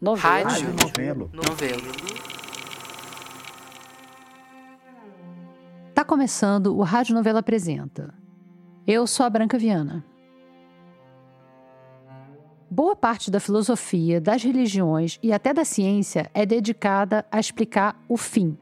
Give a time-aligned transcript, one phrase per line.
[0.00, 0.48] Novelo.
[0.48, 0.68] Rádio.
[0.80, 1.30] Novelo.
[1.32, 1.82] Novelo.
[5.92, 8.14] Tá começando o Rádio Novela Apresenta.
[8.86, 10.04] Eu sou a Branca Viana.
[12.70, 18.16] Boa parte da filosofia, das religiões e até da ciência é dedicada a explicar o
[18.16, 18.56] fim.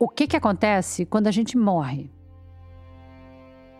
[0.00, 2.10] O que, que acontece quando a gente morre?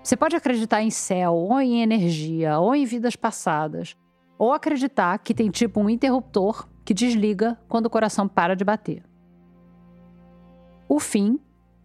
[0.04, 3.96] Você pode acreditar em céu, ou em energia, ou em vidas passadas,
[4.40, 9.02] ou acreditar que tem tipo um interruptor que desliga quando o coração para de bater.
[10.88, 11.38] O fim,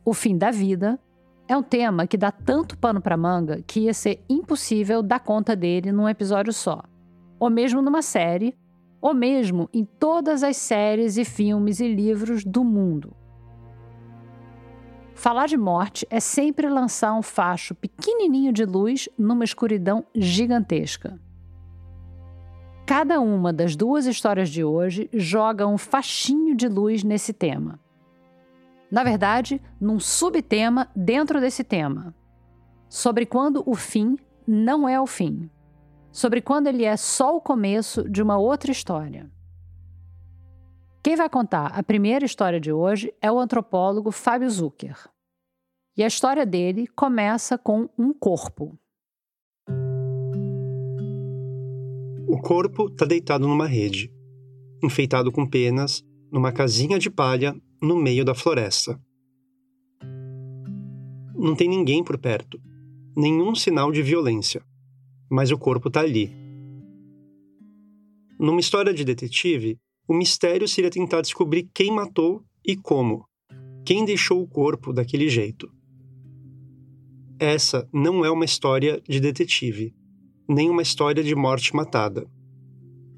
[0.06, 0.98] o fim da vida,
[1.50, 5.54] é um tema que dá tanto pano para manga que ia ser impossível dar conta
[5.54, 6.82] dele num episódio só,
[7.38, 8.58] ou mesmo numa série,
[9.02, 13.14] ou mesmo em todas as séries e filmes e livros do mundo.
[15.14, 21.20] Falar de morte é sempre lançar um facho pequenininho de luz numa escuridão gigantesca.
[22.86, 27.80] Cada uma das duas histórias de hoje joga um fachinho de luz nesse tema.
[28.92, 32.14] Na verdade, num subtema dentro desse tema.
[32.88, 34.16] Sobre quando o fim
[34.48, 35.50] não é o fim.
[36.12, 39.32] Sobre quando ele é só o começo de uma outra história.
[41.02, 45.10] Quem vai contar a primeira história de hoje é o antropólogo Fábio Zucker.
[45.98, 48.78] E a história dele começa com um corpo.
[52.36, 54.12] O corpo está deitado numa rede,
[54.84, 59.02] enfeitado com penas, numa casinha de palha no meio da floresta.
[61.34, 62.60] Não tem ninguém por perto,
[63.16, 64.62] nenhum sinal de violência,
[65.32, 66.30] mas o corpo está ali.
[68.38, 73.26] Numa história de detetive, o mistério seria tentar descobrir quem matou e como,
[73.86, 75.72] quem deixou o corpo daquele jeito.
[77.40, 79.96] Essa não é uma história de detetive,
[80.48, 82.28] nem uma história de morte matada.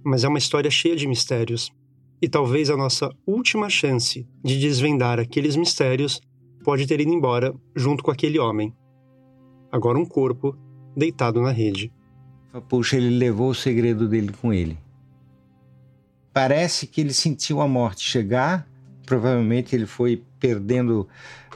[0.04, 1.72] Mas é uma história cheia de mistérios,
[2.22, 6.22] e talvez a nossa última chance de desvendar aqueles mistérios
[6.64, 8.74] pode ter ido embora junto com aquele homem.
[9.72, 10.58] Agora um corpo
[10.96, 11.92] deitado na rede.
[12.68, 14.78] Puxa, ele levou o segredo dele com ele.
[16.34, 18.68] Parece que ele sentiu a morte chegar,
[19.06, 21.08] provavelmente ele foi perdendo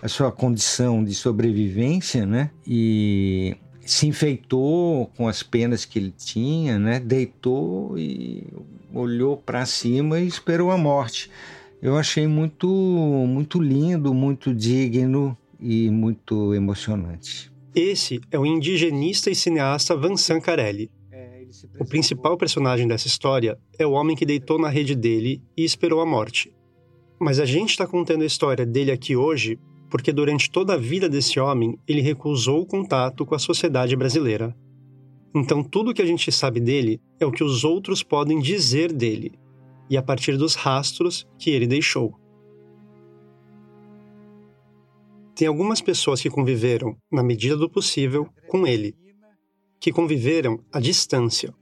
[0.01, 2.51] a sua condição de sobrevivência, né?
[2.65, 3.55] E
[3.85, 6.99] se enfeitou com as penas que ele tinha, né?
[6.99, 8.45] Deitou e
[8.93, 11.29] olhou para cima e esperou a morte.
[11.81, 17.51] Eu achei muito muito lindo, muito digno e muito emocionante.
[17.73, 20.91] Esse é o indigenista e cineasta Vincent Carelli.
[21.79, 26.01] O principal personagem dessa história é o homem que deitou na rede dele e esperou
[26.01, 26.53] a morte.
[27.19, 29.59] Mas a gente está contando a história dele aqui hoje
[29.91, 34.55] porque durante toda a vida desse homem ele recusou o contato com a sociedade brasileira.
[35.35, 39.33] Então tudo que a gente sabe dele é o que os outros podem dizer dele,
[39.89, 42.15] e a partir dos rastros que ele deixou.
[45.35, 48.95] Tem algumas pessoas que conviveram, na medida do possível, com ele,
[49.79, 51.53] que conviveram à distância.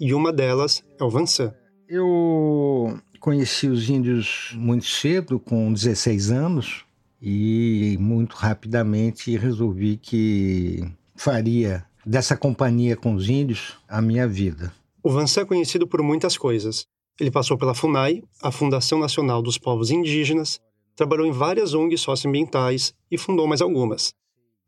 [0.00, 1.54] E uma delas é o Vansan.
[1.88, 6.86] Eu conheci os índios muito cedo, com 16 anos,
[7.20, 10.84] e muito rapidamente resolvi que
[11.14, 14.72] faria dessa companhia com os índios a minha vida.
[15.02, 16.86] O Vansan é conhecido por muitas coisas.
[17.18, 20.60] Ele passou pela FUNAI, a Fundação Nacional dos Povos Indígenas,
[20.94, 24.14] trabalhou em várias ONGs socioambientais e fundou mais algumas.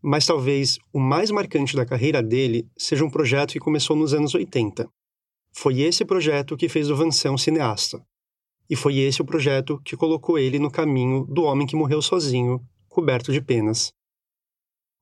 [0.02, 4.34] Mas talvez o mais marcante da carreira dele seja um projeto que começou nos anos
[4.34, 4.88] 80.
[5.52, 8.00] Foi esse projeto que fez o Vansan um cineasta.
[8.68, 12.60] E foi esse o projeto que colocou ele no caminho do homem que morreu sozinho,
[12.88, 13.92] coberto de penas.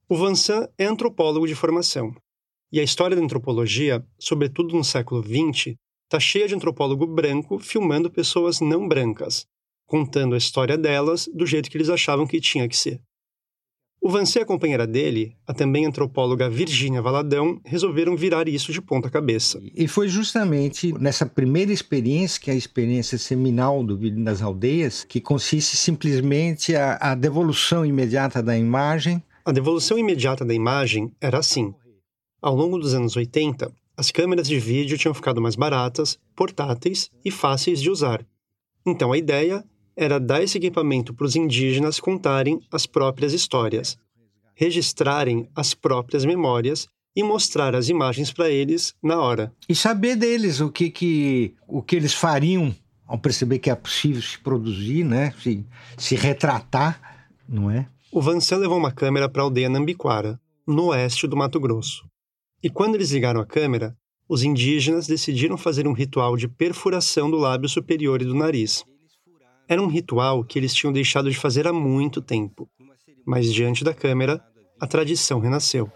[0.09, 2.15] O Vansan é antropólogo de formação.
[2.71, 8.11] E a história da antropologia, sobretudo no século XX, está cheia de antropólogo branco filmando
[8.11, 9.47] pessoas não brancas,
[9.87, 13.03] contando a história delas do jeito que eles achavam que tinha que ser.
[14.07, 18.81] O Vancé e a companheira dele, a também antropóloga Virgínia Valadão, resolveram virar isso de
[18.81, 19.61] ponta cabeça.
[19.75, 25.03] E foi justamente nessa primeira experiência, que é a experiência seminal do Vídeo das Aldeias,
[25.03, 29.21] que consiste simplesmente a, a devolução imediata da imagem.
[29.45, 31.75] A devolução imediata da imagem era assim.
[32.41, 37.31] Ao longo dos anos 80, as câmeras de vídeo tinham ficado mais baratas, portáteis e
[37.33, 38.25] fáceis de usar.
[38.87, 39.65] Então a ideia
[39.97, 43.99] era dar esse equipamento para os indígenas contarem as próprias histórias,
[44.57, 49.53] registrarem as próprias memórias e mostrar as imagens para eles na hora.
[49.69, 52.75] E saber deles o que, que, o que eles fariam
[53.07, 55.33] ao perceber que é possível se produzir, né?
[55.41, 55.65] se,
[55.97, 57.87] se retratar, não é?
[58.11, 62.05] O Vansan levou uma câmera para a aldeia Nambiquara, no oeste do Mato Grosso.
[62.63, 63.97] E quando eles ligaram a câmera,
[64.29, 68.85] os indígenas decidiram fazer um ritual de perfuração do lábio superior e do nariz.
[69.69, 72.69] Era um ritual que eles tinham deixado de fazer há muito tempo,
[73.27, 74.41] mas diante da câmera,
[74.81, 75.91] a tradição renasceu.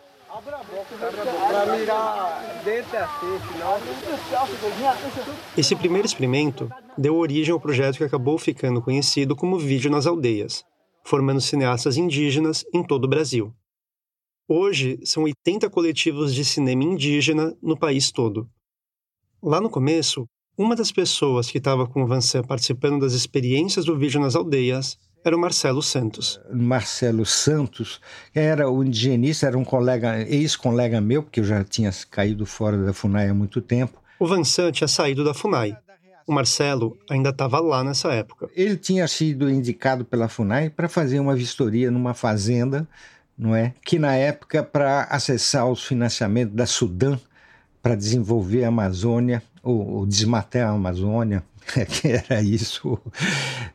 [5.57, 6.69] Esse primeiro experimento
[6.99, 10.65] deu origem ao projeto que acabou ficando conhecido como Vídeo nas Aldeias,
[11.05, 13.55] formando cineastas indígenas em todo o Brasil.
[14.49, 18.49] Hoje, são 80 coletivos de cinema indígena no país todo.
[19.41, 20.27] Lá no começo,
[20.59, 24.99] uma das pessoas que estava com o Vansan participando das experiências do vídeo nas aldeias
[25.25, 26.41] era o Marcelo Santos.
[26.53, 28.01] Marcelo Santos
[28.35, 32.93] era o indigenista, era um colega, ex-colega meu, porque eu já tinha caído fora da
[32.93, 34.01] FUNAI há muito tempo.
[34.19, 35.77] O Vansan tinha saído da FUNAI.
[36.27, 38.49] O Marcelo ainda estava lá nessa época.
[38.55, 42.87] Ele tinha sido indicado pela FUNAI para fazer uma vistoria numa fazenda
[43.41, 43.73] não é?
[43.83, 47.19] Que na época para acessar os financiamentos da Sudã
[47.83, 51.43] para desenvolver a Amazônia ou, ou desmatar a Amazônia,
[51.89, 52.99] que era isso,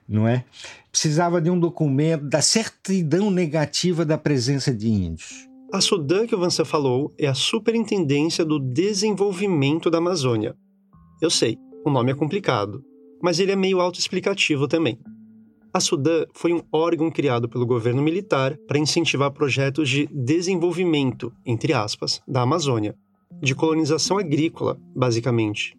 [0.08, 0.44] não é?
[0.92, 5.48] Precisava de um documento da certidão negativa da presença de índios.
[5.74, 10.56] A Sudã que o Vansa falou é a Superintendência do Desenvolvimento da Amazônia.
[11.22, 12.84] Eu sei, o nome é complicado,
[13.22, 15.00] mas ele é meio autoexplicativo também.
[15.74, 21.74] A Sudã foi um órgão criado pelo governo militar para incentivar projetos de desenvolvimento, entre
[21.74, 22.96] aspas, da Amazônia,
[23.42, 25.78] de colonização agrícola, basicamente.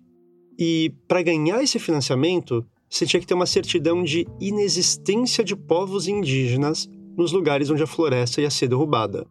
[0.58, 6.08] E para ganhar esse financiamento, você tinha que ter uma certidão de inexistência de povos
[6.08, 9.26] indígenas nos lugares onde a floresta ia ser derrubada.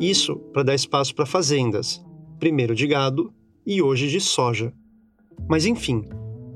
[0.00, 2.02] Isso para dar espaço para fazendas,
[2.38, 3.32] primeiro de gado
[3.66, 4.72] e hoje de soja.
[5.48, 6.02] Mas enfim,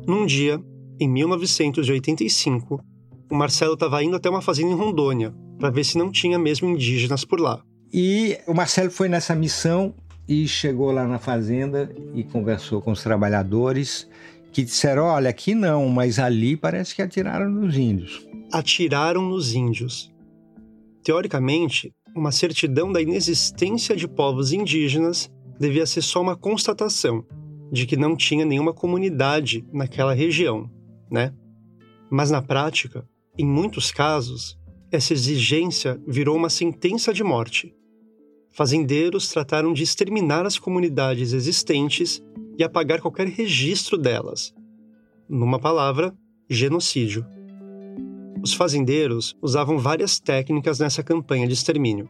[0.07, 0.61] num dia,
[0.99, 2.81] em 1985,
[3.31, 6.69] o Marcelo estava indo até uma fazenda em Rondônia para ver se não tinha mesmo
[6.69, 7.63] indígenas por lá.
[7.93, 9.95] E o Marcelo foi nessa missão
[10.29, 14.09] e chegou lá na fazenda e conversou com os trabalhadores
[14.53, 18.27] que disseram: olha, aqui não, mas ali parece que atiraram nos índios.
[18.53, 20.13] Atiraram nos índios.
[21.03, 25.31] Teoricamente, uma certidão da inexistência de povos indígenas
[25.61, 27.25] devia ser só uma constatação
[27.71, 30.71] de que não tinha nenhuma comunidade naquela região,
[31.11, 31.35] né?
[32.11, 33.07] Mas na prática,
[33.37, 34.59] em muitos casos,
[34.91, 37.76] essa exigência virou uma sentença de morte.
[38.57, 42.23] Fazendeiros trataram de exterminar as comunidades existentes
[42.59, 44.55] e apagar qualquer registro delas.
[45.29, 46.17] Numa palavra,
[46.49, 47.27] genocídio.
[48.43, 52.09] Os fazendeiros usavam várias técnicas nessa campanha de extermínio.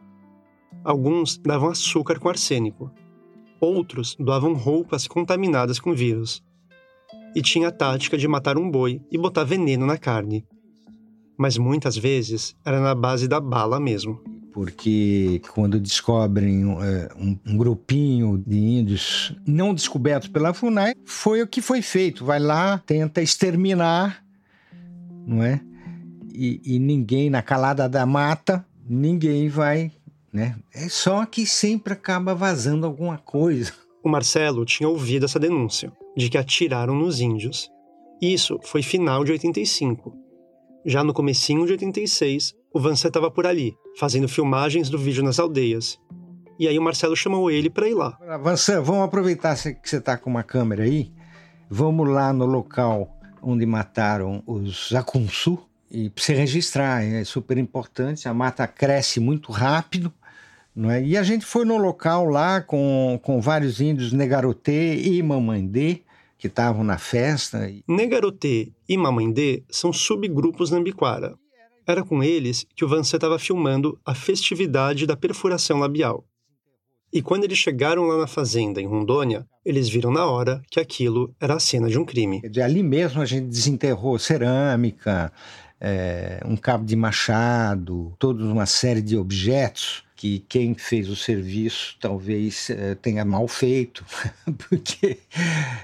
[0.85, 2.93] Alguns davam açúcar com arsênico,
[3.61, 6.45] outros doavam roupas contaminadas com vírus.
[7.35, 10.47] E tinha a tática de matar um boi e botar veneno na carne
[11.37, 14.21] mas muitas vezes era na base da bala mesmo.
[14.56, 21.47] Porque quando descobrem é, um, um, grupinho de índios não descobertos pela FUNAI, foi o
[21.47, 22.25] que foi feito.
[22.25, 24.25] Vai lá, tenta exterminar,
[25.26, 25.61] não é?
[26.32, 29.93] E, e ninguém, na calada da mata, ninguém vai,
[30.32, 30.56] né?
[30.73, 33.75] É só que sempre acaba vazando alguma coisa.
[34.02, 37.70] O Marcelo tinha ouvido essa denúncia de que atiraram nos índios.
[38.23, 40.25] Isso foi final de 85
[40.87, 45.38] já no comecinho de 86, o Vansan estava por ali, fazendo filmagens do vídeo nas
[45.38, 45.99] aldeias.
[46.58, 48.19] E aí o Marcelo chamou ele para ir lá.
[48.43, 51.11] Vansan, vamos aproveitar que você está com uma câmera aí.
[51.70, 55.59] Vamos lá no local onde mataram os Akunsu
[55.90, 58.28] e para você registrar, é super importante.
[58.28, 60.12] A mata cresce muito rápido.
[60.75, 61.02] Não é?
[61.02, 66.02] E a gente foi no local lá com, com vários índios Negarotê e Mamandê,
[66.37, 67.73] que estavam na festa.
[67.88, 71.38] Negarotê e Mamandê são subgrupos Nambiquara.
[71.87, 76.25] Era com eles que o Vancê estava filmando a festividade da perfuração labial.
[77.12, 81.35] E quando eles chegaram lá na fazenda, em Rondônia, eles viram na hora que aquilo
[81.40, 82.43] era a cena de um crime.
[82.62, 85.33] Ali mesmo a gente desenterrou cerâmica,
[85.81, 91.97] é, um cabo de machado, toda uma série de objetos que quem fez o serviço
[92.00, 94.04] talvez é, tenha mal feito,
[94.68, 95.18] porque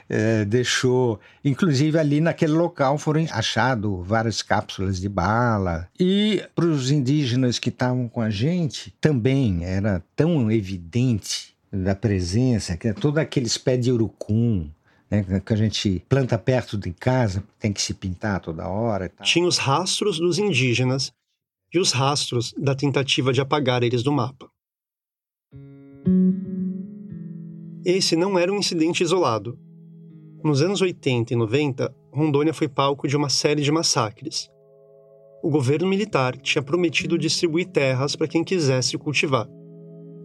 [0.08, 1.20] é, deixou.
[1.44, 5.88] Inclusive, ali naquele local foram achadas várias cápsulas de bala.
[5.98, 12.76] E para os indígenas que estavam com a gente, também era tão evidente da presença,
[12.76, 14.68] que é todo aqueles pés de urucum,
[15.10, 19.10] né, que a gente planta perto de casa, tem que se pintar toda hora.
[19.22, 21.12] Tinha os rastros dos indígenas
[21.72, 24.50] e os rastros da tentativa de apagar eles do mapa.
[27.84, 29.58] Esse não era um incidente isolado.
[30.44, 34.48] Nos anos 80 e 90, Rondônia foi palco de uma série de massacres.
[35.42, 39.48] O governo militar tinha prometido distribuir terras para quem quisesse cultivar.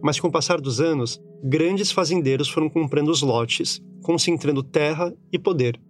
[0.02, 5.38] Mas com o passar dos anos, grandes fazendeiros foram comprando os lotes, concentrando terra e
[5.38, 5.80] poder.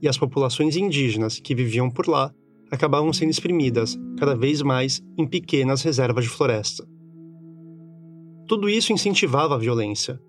[0.00, 2.32] E as populações indígenas que viviam por lá
[2.70, 6.86] acabavam sendo exprimidas, cada vez mais, em pequenas reservas de floresta.
[8.46, 10.20] Tudo isso incentivava a violência,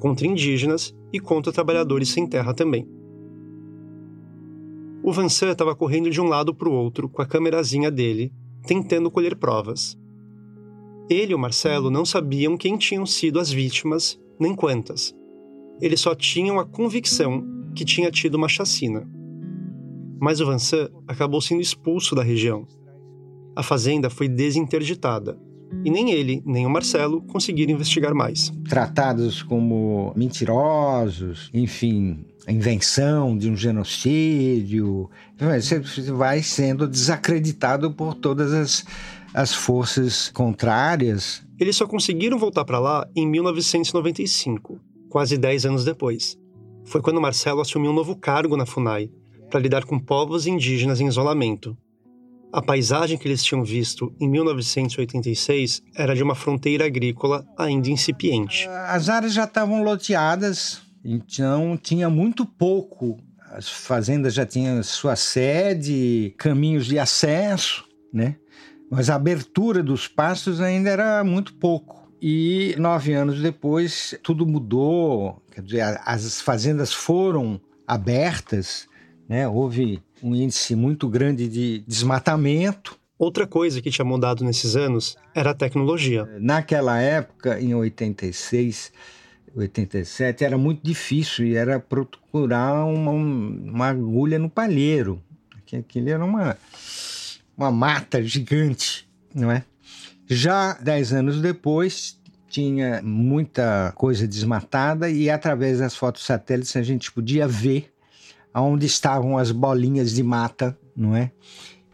[0.00, 2.88] contra indígenas e contra trabalhadores sem terra também.
[5.02, 8.32] O Vansan estava correndo de um lado para o outro com a câmerazinha dele,
[8.66, 9.96] tentando colher provas.
[11.08, 15.14] Ele e o Marcelo não sabiam quem tinham sido as vítimas, nem quantas.
[15.80, 17.44] Eles só tinham a convicção
[17.74, 19.08] que tinha tido uma chacina.
[20.20, 22.66] Mas o Vansan acabou sendo expulso da região.
[23.56, 25.38] A fazenda foi desinterditada
[25.84, 28.52] e nem ele, nem o Marcelo conseguiram investigar mais.
[28.68, 35.08] Tratados como mentirosos, enfim, a invenção de um genocídio,
[35.38, 35.80] você
[36.12, 38.84] vai sendo desacreditado por todas as
[39.34, 41.42] as forças contrárias.
[41.58, 46.38] Eles só conseguiram voltar para lá em 1995, quase 10 anos depois.
[46.84, 49.10] Foi quando Marcelo assumiu um novo cargo na FUNAI,
[49.50, 51.76] para lidar com povos indígenas em isolamento.
[52.52, 58.66] A paisagem que eles tinham visto em 1986 era de uma fronteira agrícola ainda incipiente.
[58.68, 63.18] As áreas já estavam loteadas, então tinha muito pouco.
[63.52, 68.36] As fazendas já tinham sua sede, caminhos de acesso, né?
[68.90, 72.10] Mas a abertura dos pastos ainda era muito pouco.
[72.20, 78.86] E nove anos depois, tudo mudou, quer dizer, as fazendas foram abertas,
[79.30, 79.46] né?
[79.46, 82.98] houve um índice muito grande de desmatamento.
[83.16, 86.26] Outra coisa que tinha mudado nesses anos era a tecnologia.
[86.40, 88.92] Naquela época, em 86,
[89.54, 95.22] 87, era muito difícil e era procurar uma, uma agulha no palheiro.
[95.72, 96.56] Aquilo era uma
[97.56, 99.62] uma mata gigante, não é?
[100.26, 102.18] Já dez anos depois,
[102.48, 107.89] tinha muita coisa desmatada e através das fotos satélites a gente podia ver
[108.54, 111.32] onde estavam as bolinhas de mata, não é?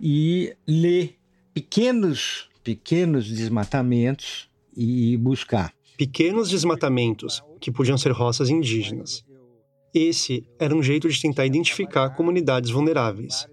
[0.01, 1.17] E ler
[1.53, 5.73] pequenos, pequenos desmatamentos e buscar.
[5.97, 9.25] Pequenos desmatamentos que podiam ser roças indígenas.
[9.95, 13.47] Esse era um jeito de tentar identificar comunidades vulneráveis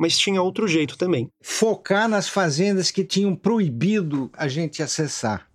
[0.00, 1.30] mas tinha outro jeito também.
[1.42, 5.46] Focar nas fazendas que tinham proibido a gente acessar.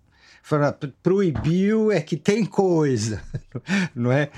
[1.02, 3.20] Proibiu é que tem coisa,
[3.92, 4.30] não é?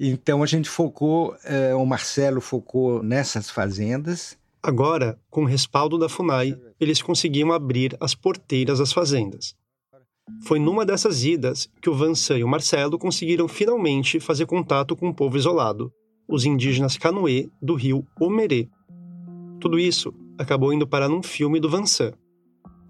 [0.00, 4.38] Então a gente focou, eh, o Marcelo focou nessas fazendas.
[4.62, 9.56] Agora, com o respaldo da FUNAI, eles conseguiam abrir as porteiras das fazendas.
[10.44, 15.08] Foi numa dessas idas que o Vansan e o Marcelo conseguiram finalmente fazer contato com
[15.08, 15.92] o povo isolado,
[16.28, 18.68] os indígenas Canoê do rio Omerê,
[19.60, 22.12] tudo isso acabou indo parar num filme do Vansan.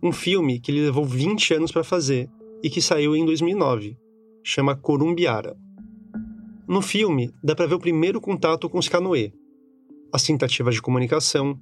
[0.03, 2.29] Um filme que ele levou 20 anos para fazer
[2.63, 3.97] e que saiu em 2009.
[4.45, 5.57] Chama Corumbiara.
[6.69, 9.33] No filme, dá para ver o primeiro contato com os Canoê,
[10.13, 11.59] as tentativas de comunicação,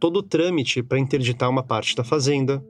[0.00, 2.64] todo o trâmite para interditar uma parte da fazenda.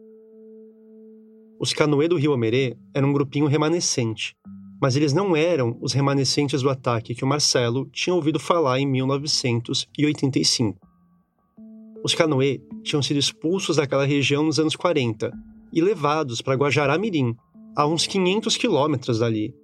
[1.60, 4.36] Os Canoê do Rio Amerê eram um grupinho remanescente,
[4.82, 8.86] mas eles não eram os remanescentes do ataque que o Marcelo tinha ouvido falar em
[8.86, 10.84] 1985.
[12.02, 15.30] Os Canoê tinham sido expulsos daquela região nos anos 40
[15.72, 17.36] e levados para Guajará-Mirim,
[17.76, 19.54] a uns 500 quilômetros dali.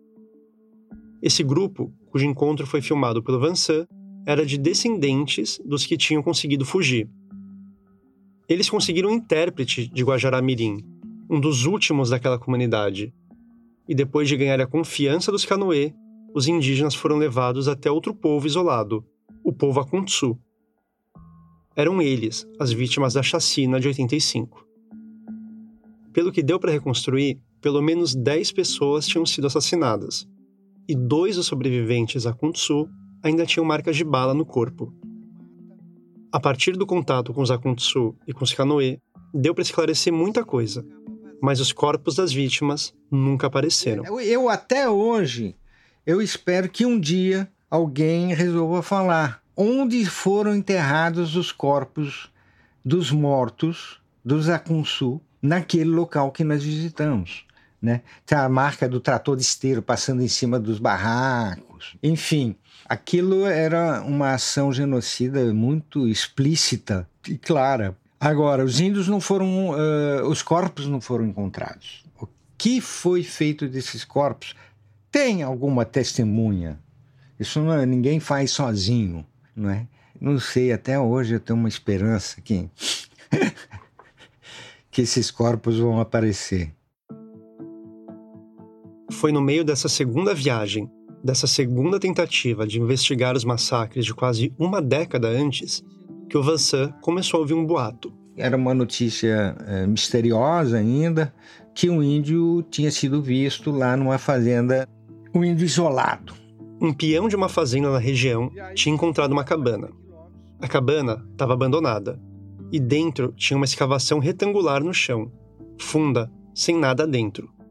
[1.20, 3.86] Esse grupo, cujo encontro foi filmado pelo Vansan,
[4.26, 7.08] era de descendentes dos que tinham conseguido fugir.
[8.46, 10.84] Eles conseguiram um intérprete de Guajará-Mirim,
[11.30, 13.14] um dos últimos daquela comunidade.
[13.88, 15.94] E depois de ganhar a confiança dos Canoê,
[16.34, 19.02] os indígenas foram levados até outro povo isolado,
[19.42, 20.38] o povo Akuntsu,
[21.74, 24.66] eram eles as vítimas da chacina de 85.
[26.12, 30.28] Pelo que deu para reconstruir, pelo menos 10 pessoas tinham sido assassinadas,
[30.88, 32.88] e dois dos sobreviventes a Kuntsu
[33.22, 34.92] ainda tinham marcas de bala no corpo.
[36.32, 38.98] A partir do contato com os Akuntsu e com os Kanoe,
[39.34, 40.84] deu para esclarecer muita coisa,
[41.40, 44.04] mas os corpos das vítimas nunca apareceram.
[44.04, 45.54] Eu, eu até hoje,
[46.06, 52.30] eu espero que um dia alguém resolva falar onde foram enterrados os corpos
[52.84, 57.44] dos mortos dos Akunsu naquele local que nós visitamos.
[57.82, 58.02] Né?
[58.24, 61.96] Tem a marca do trator de esteiro passando em cima dos barracos.
[62.00, 62.54] Enfim,
[62.88, 67.96] aquilo era uma ação genocida muito explícita e clara.
[68.20, 72.04] Agora, os índios não foram, uh, os corpos não foram encontrados.
[72.20, 74.54] O que foi feito desses corpos?
[75.10, 76.78] Tem alguma testemunha?
[77.40, 79.86] Isso não, é, ninguém faz sozinho não é?
[80.20, 82.70] Não sei, até hoje eu tenho uma esperança que,
[84.90, 86.72] que esses corpos vão aparecer.
[89.22, 90.90] Foi no meio dessa segunda viagem,
[91.22, 95.80] dessa segunda tentativa de investigar os massacres de quase uma década antes,
[96.28, 98.12] que o Vansan começou a ouvir um boato.
[98.36, 101.32] Era uma notícia é, misteriosa ainda,
[101.72, 104.88] que um índio tinha sido visto lá numa fazenda,
[105.32, 106.34] um índio isolado.
[106.80, 109.88] Um peão de uma fazenda na região tinha encontrado uma cabana.
[110.60, 112.20] A cabana estava abandonada
[112.72, 115.30] e dentro tinha uma escavação retangular no chão,
[115.78, 117.61] funda, sem nada dentro.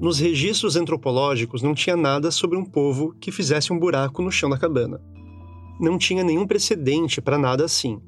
[0.00, 4.50] Nos registros antropológicos não tinha nada sobre um povo que fizesse um buraco no chão
[4.50, 5.00] da cabana.
[5.80, 8.00] Não tinha nenhum precedente para nada assim.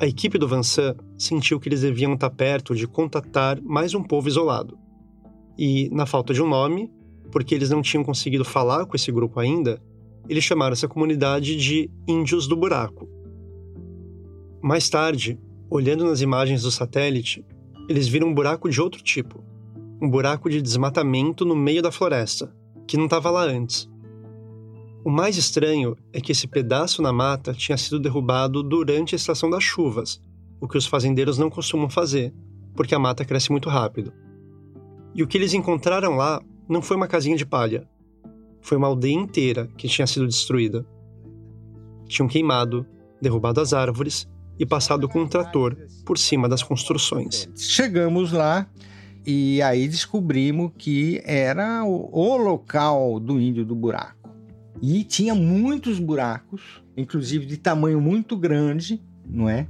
[0.00, 4.28] A equipe do Vansan sentiu que eles deviam estar perto de contatar mais um povo
[4.28, 4.78] isolado.
[5.58, 6.90] E, na falta de um nome,
[7.32, 9.82] porque eles não tinham conseguido falar com esse grupo ainda,
[10.28, 13.08] eles chamaram essa comunidade de Índios do Buraco.
[14.62, 17.44] Mais tarde, olhando nas imagens do satélite,
[17.88, 19.47] eles viram um buraco de outro tipo
[20.00, 22.54] um buraco de desmatamento no meio da floresta,
[22.86, 23.88] que não estava lá antes.
[25.04, 29.48] O mais estranho é que esse pedaço na mata tinha sido derrubado durante a estação
[29.50, 30.20] das chuvas,
[30.60, 32.32] o que os fazendeiros não costumam fazer,
[32.74, 34.12] porque a mata cresce muito rápido.
[35.14, 37.88] E o que eles encontraram lá não foi uma casinha de palha,
[38.60, 40.86] foi uma aldeia inteira que tinha sido destruída.
[42.06, 42.86] Tinham queimado,
[43.20, 44.28] derrubado as árvores
[44.58, 47.48] e passado com um trator por cima das construções.
[47.56, 48.68] Chegamos lá
[49.26, 54.16] e aí descobrimos que era o, o local do índio do buraco.
[54.80, 59.66] E tinha muitos buracos, inclusive de tamanho muito grande, não é?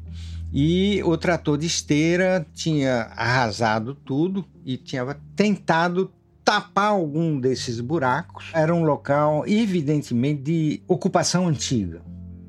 [0.52, 6.10] E o trator de esteira tinha arrasado tudo e tinha tentado
[6.44, 8.46] tapar algum desses buracos.
[8.54, 12.02] Era um local, evidentemente, de ocupação antiga,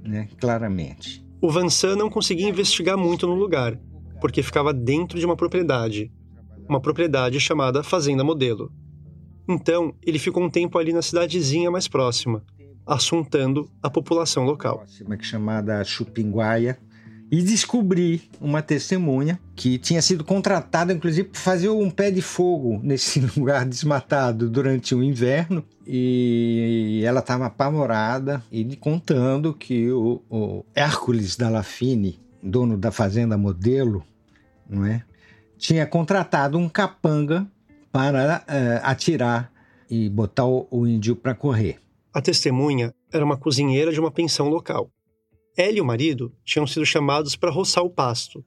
[0.04, 0.30] né?
[0.40, 1.26] claramente.
[1.42, 3.78] O Vansan não conseguia investigar muito no lugar,
[4.22, 6.12] porque ficava dentro de uma propriedade
[6.70, 8.72] uma propriedade chamada Fazenda Modelo.
[9.48, 12.44] Então, ele ficou um tempo ali na cidadezinha mais próxima,
[12.86, 14.86] assuntando a população local.
[15.10, 16.78] É que chamada Chupinguaia,
[17.32, 22.80] e descobri uma testemunha que tinha sido contratada, inclusive, para fazer um pé de fogo
[22.84, 25.64] nesse lugar desmatado durante o inverno.
[25.86, 34.04] E ela estava apavorada e contando que o, o Hércules Dallafine, dono da fazenda Modelo,
[34.68, 35.04] não é?
[35.60, 37.46] Tinha contratado um capanga
[37.92, 39.52] para uh, atirar
[39.90, 41.80] e botar o, o índio para correr.
[42.14, 44.90] A testemunha era uma cozinheira de uma pensão local.
[45.58, 48.44] Ela e o marido tinham sido chamados para roçar o pasto,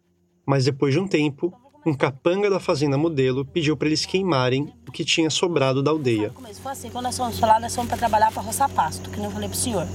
[0.47, 1.53] mas depois de um tempo,
[1.85, 6.33] um capanga da fazenda modelo pediu para eles queimarem o que tinha sobrado da aldeia.
[6.63, 9.31] Foi assim, quando nós fomos lá, nós fomos para trabalhar para roçar pasto, que eu
[9.31, 9.87] falei para o senhor.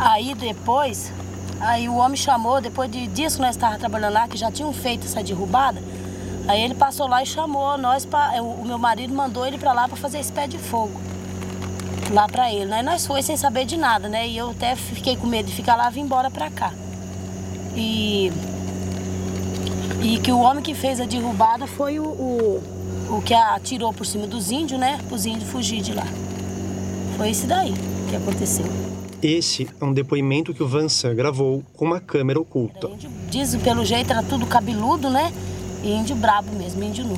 [0.00, 1.12] Aí depois,
[1.60, 4.72] aí o homem chamou, depois de dias que nós estávamos trabalhando lá, que já tinham
[4.72, 5.80] feito essa derrubada,
[6.46, 9.88] Aí ele passou lá e chamou nós para o meu marido mandou ele para lá
[9.88, 11.00] para fazer esse pé de fogo.
[12.12, 12.82] Lá para ele, né?
[12.82, 14.28] Nós foi sem saber de nada, né?
[14.28, 16.72] E eu até fiquei com medo de ficar lá e vim embora para cá.
[17.74, 18.30] E
[20.02, 22.62] e que o homem que fez a derrubada foi o, o,
[23.08, 25.00] o que atirou por cima dos índios, né?
[25.10, 26.06] Os índios fugir de lá.
[27.16, 27.72] Foi isso daí
[28.10, 28.66] que aconteceu.
[29.22, 32.90] Esse é um depoimento que o Vansan gravou com uma câmera oculta.
[33.30, 35.32] Diz pelo jeito era tudo cabeludo, né?
[35.92, 37.16] Índio brabo mesmo, índio nu.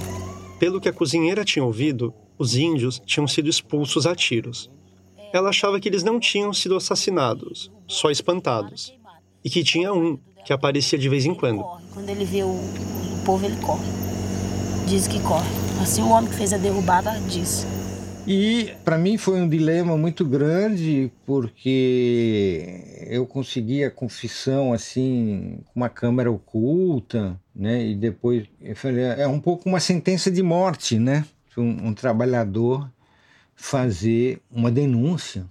[0.58, 4.70] Pelo que a cozinheira tinha ouvido, os índios tinham sido expulsos a tiros.
[5.32, 8.94] Ela achava que eles não tinham sido assassinados, só espantados.
[9.44, 11.64] E que tinha um que aparecia de vez em quando.
[11.92, 13.86] Quando ele vê o, o povo, ele corre.
[14.86, 15.48] Diz que corre.
[15.82, 17.66] Assim o homem que fez a derrubada diz.
[18.26, 25.80] E para mim foi um dilema muito grande, porque eu consegui a confissão assim, com
[25.80, 27.86] uma câmera oculta, né?
[27.86, 31.24] E depois eu falei, é um pouco uma sentença de morte, né?
[31.56, 32.90] Um, um trabalhador
[33.54, 35.46] fazer uma denúncia.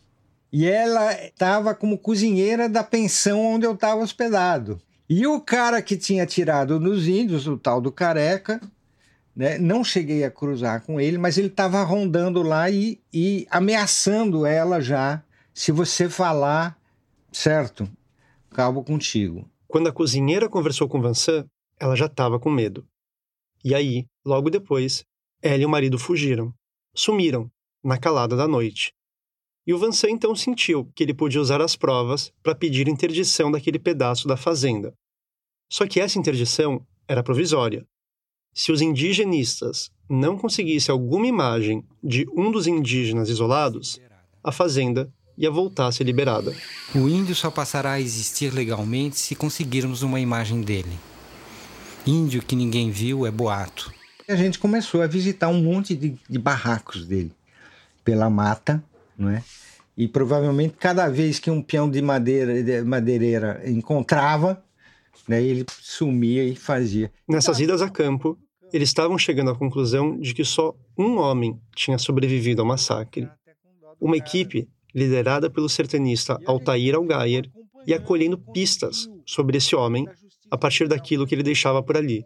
[0.54, 4.80] E ela estava como cozinheira da pensão onde eu estava hospedado.
[5.10, 8.62] E o cara que tinha tirado nos índios, o tal do careca,
[9.36, 9.58] né?
[9.58, 14.80] Não cheguei a cruzar com ele, mas ele estava rondando lá e, e ameaçando ela
[14.80, 15.22] já.
[15.54, 16.78] Se você falar,
[17.32, 17.89] certo,
[18.50, 19.50] acabo contigo.
[19.68, 21.46] Quando a cozinheira conversou com Vincent,
[21.80, 22.88] ela já estava com medo.
[23.64, 25.04] E aí, logo depois,
[25.42, 26.54] ela e o marido fugiram.
[26.94, 27.52] Sumiram,
[27.84, 28.94] na calada da noite.
[29.68, 33.80] E o Vincent então sentiu que ele podia usar as provas para pedir interdição daquele
[33.80, 34.94] pedaço da fazenda.
[35.72, 37.86] Só que essa interdição era provisória.
[38.54, 44.00] Se os indigenistas não conseguissem alguma imagem de um dos indígenas isolados,
[44.44, 46.56] a fazenda ia voltar a ser liberada.
[46.94, 50.98] O índio só passará a existir legalmente se conseguirmos uma imagem dele.
[52.08, 53.91] Índio que ninguém viu é boato.
[54.28, 57.32] A gente começou a visitar um monte de, de barracos dele
[58.04, 58.84] pela mata,
[59.18, 59.44] não é?
[59.98, 64.63] E provavelmente cada vez que um peão de madeira de madeireira encontrava,
[65.28, 67.12] né, ele sumia e fazia.
[67.28, 68.38] Nessas idas a campo,
[68.72, 73.28] eles estavam chegando à conclusão de que só um homem tinha sobrevivido ao massacre.
[74.00, 77.50] Uma equipe liderada pelo sertanista Altair Algayer
[77.88, 80.08] e acolhendo pistas sobre esse homem
[80.49, 82.25] a partir daquilo que ele deixava por ali.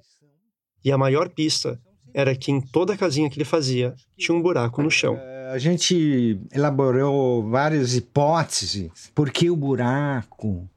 [0.83, 1.79] E a maior pista
[2.13, 5.19] era que em toda a casinha que ele fazia tinha um buraco no chão.
[5.51, 8.91] A gente elaborou várias hipóteses.
[9.15, 10.69] Por que o buraco?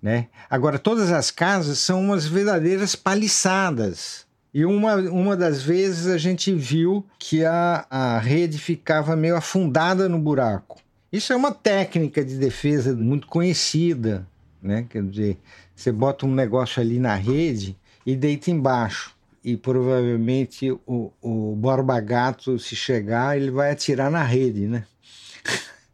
[0.00, 0.28] Né?
[0.48, 4.26] Agora, todas as casas são umas verdadeiras paliçadas.
[4.52, 10.08] E uma, uma das vezes a gente viu que a, a rede ficava meio afundada
[10.08, 10.78] no buraco.
[11.12, 14.26] Isso é uma técnica de defesa muito conhecida,
[14.62, 14.86] né?
[14.88, 15.38] Quer dizer,
[15.74, 19.16] você bota um negócio ali na rede e deita embaixo.
[19.44, 24.84] E provavelmente o, o Borba Gato, se chegar, ele vai atirar na rede, né?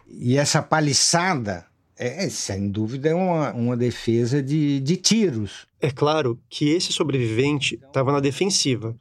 [0.09, 5.67] E essa paliçada é, sem dúvida, é uma, uma defesa de, de tiros.
[5.81, 8.97] É claro que esse sobrevivente estava na defensiva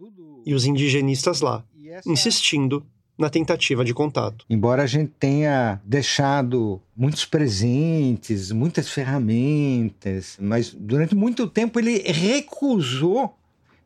[0.46, 1.64] e os indigenistas lá,
[2.06, 2.86] insistindo
[3.18, 4.46] na tentativa de contato.
[4.50, 13.38] Embora a gente tenha deixado muitos presentes, muitas ferramentas, mas durante muito tempo ele recusou,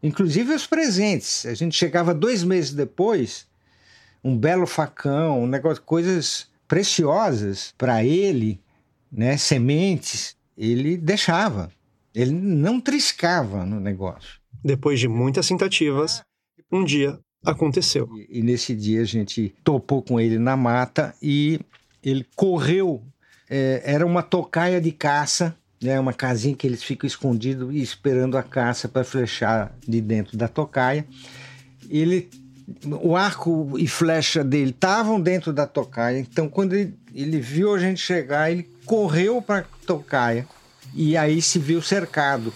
[0.02, 1.46] inclusive os presentes.
[1.46, 3.48] A gente chegava dois meses depois,
[4.24, 8.60] um belo facão, um negócio, coisas preciosas para ele
[9.12, 11.72] né, sementes, ele deixava.
[12.14, 14.40] Ele não triscava no negócio.
[14.64, 16.24] Depois de muitas tentativas,
[16.72, 18.10] um dia aconteceu.
[18.18, 21.60] E, e nesse dia a gente topou com ele na mata e
[22.04, 23.04] ele correu.
[23.50, 28.38] É, era uma tocaia de caça, né, uma casinha que eles ficam escondidos e esperando
[28.38, 31.06] a caça para flechar de dentro da tocaia.
[31.90, 32.30] Ele
[33.02, 36.20] o arco e flecha dele estavam dentro da tocaia.
[36.20, 40.46] Então, quando ele, ele viu a gente chegar, ele correu para a tocaia
[40.94, 42.54] e aí se viu cercado.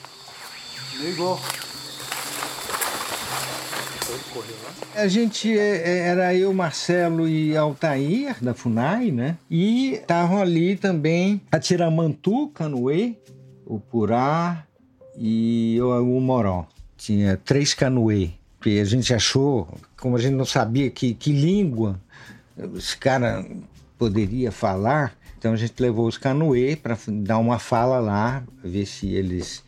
[1.00, 1.39] Ligou.
[4.96, 9.38] A gente é, é, era eu, Marcelo e Altair, da FUNAI, né?
[9.50, 13.15] E estavam ali também a Tiramantu, Canoê,
[13.65, 14.65] o Purá
[15.17, 16.65] e o, Moró.
[16.98, 19.67] Tinha três canoê porque a gente achou,
[20.00, 22.00] como a gente não sabia que, que língua
[22.76, 23.44] esse cara
[23.98, 29.10] poderia falar, então a gente levou os canoê para dar uma fala lá, ver se
[29.10, 29.63] eles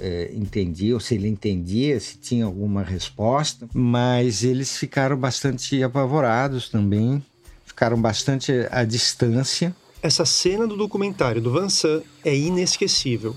[0.00, 3.68] é, entendiam, se ele entendia, se tinha alguma resposta.
[3.74, 7.22] Mas eles ficaram bastante apavorados também,
[7.64, 9.74] ficaram bastante à distância.
[10.02, 13.36] Essa cena do documentário do Vansan é inesquecível.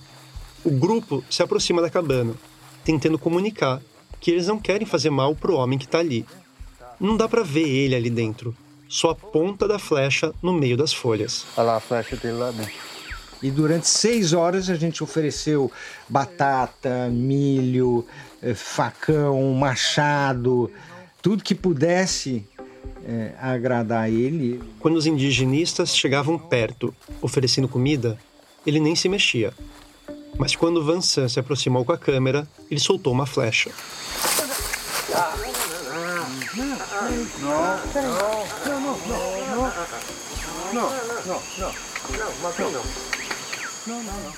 [0.63, 2.34] O grupo se aproxima da cabana,
[2.86, 3.82] tentando comunicar
[4.19, 6.26] que eles não querem fazer mal pro homem que tá ali.
[6.99, 8.56] Não dá para ver ele ali dentro,
[8.88, 11.45] só a ponta da flecha no meio das folhas.
[11.58, 12.92] Olha lá a flecha dele lá dentro.
[13.43, 15.69] E durante seis horas a gente ofereceu
[16.08, 18.08] batata, milho,
[18.41, 20.71] eh, facão, machado,
[21.21, 22.45] tudo que pudesse
[23.06, 24.62] é, agradar ele.
[24.79, 28.17] Quando os indigenistas chegavam perto, oferecendo comida,
[28.65, 29.53] ele nem se mexia.
[30.38, 33.71] Mas quando Vansan se aproximou com a câmera, ele soltou uma flecha.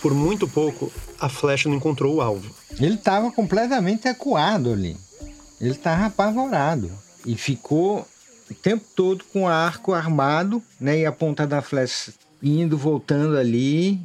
[0.02, 2.54] Por muito pouco, a flecha não encontrou o alvo.
[2.80, 4.98] Ele estava completamente acuado ali.
[5.60, 6.92] Ele estava apavorado.
[7.26, 8.08] E ficou
[8.50, 11.00] o tempo todo com o arco armado, né?
[11.00, 14.00] E a ponta da flecha indo, voltando ali.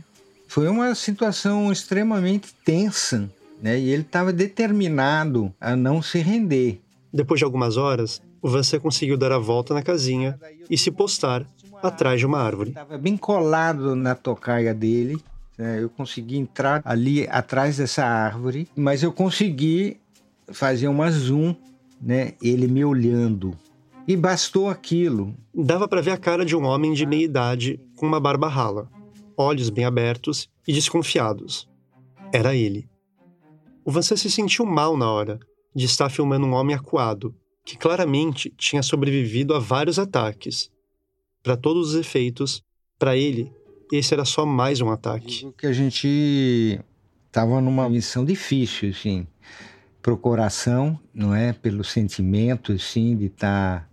[0.49, 3.31] Foi uma situação extremamente tensa
[3.63, 3.79] né?
[3.79, 6.81] E ele estava determinado a não se render.
[7.13, 11.45] Depois de algumas horas, o Vancé conseguiu dar a volta na casinha e se postar
[11.87, 12.71] atrás de uma árvore.
[12.71, 15.23] Estava bem colado na tocaia dele.
[15.57, 15.83] Né?
[15.83, 19.99] Eu consegui entrar ali atrás dessa árvore, mas eu consegui
[20.53, 21.55] fazer uma zoom,
[22.01, 22.33] né?
[22.43, 23.57] Ele me olhando.
[24.09, 25.35] E bastou aquilo.
[25.55, 28.89] Dava para ver a cara de um homem de meia idade com uma barba rala,
[29.37, 31.69] olhos bem abertos e desconfiados.
[32.33, 32.89] Era ele.
[33.85, 35.39] O Vancé se sentiu mal na hora
[35.75, 40.71] de estar filmando um homem acuado, que claramente tinha sobrevivido a vários ataques.
[41.43, 42.63] Para todos os efeitos,
[42.99, 43.51] para ele,
[43.93, 45.51] esse era só mais um ataque.
[45.57, 46.81] Que a gente
[47.27, 49.27] estava numa missão difícil, assim,
[50.03, 51.53] pro coração, não é?
[51.53, 53.89] Pelo sentimento, assim, de estar tá,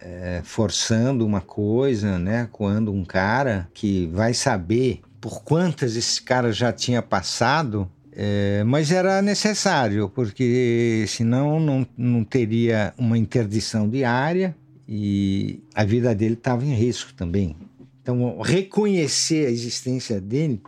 [0.00, 2.48] é, forçando uma coisa, né?
[2.50, 8.90] Quando um cara que vai saber por quantas esse cara já tinha passado, É, mas
[8.90, 14.54] era necessário, porque senão não, não teria uma interdição diária
[14.92, 17.56] e a vida dele estava em risco também.
[18.02, 20.60] Então, reconhecer a existência dele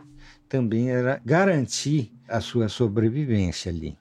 [0.47, 3.97] também era garantir a sua sobrevivência ali.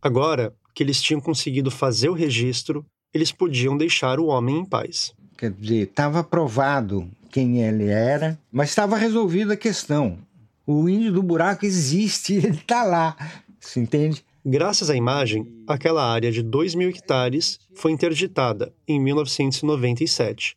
[0.00, 5.12] Agora que eles tinham conseguido fazer o registro, eles podiam deixar o homem em paz.
[5.36, 10.18] Quer dizer, estava provado quem ele era, mas estava resolvida a questão.
[10.64, 13.16] O índio do buraco existe, ele está lá.
[13.58, 14.24] Você entende?
[14.46, 20.54] Graças à imagem, aquela área de 2 mil hectares foi interditada em 1997.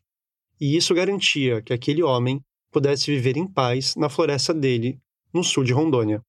[0.60, 5.00] E isso garantia que aquele homem pudesse viver em paz na floresta dele,
[5.34, 6.22] no sul de Rondônia.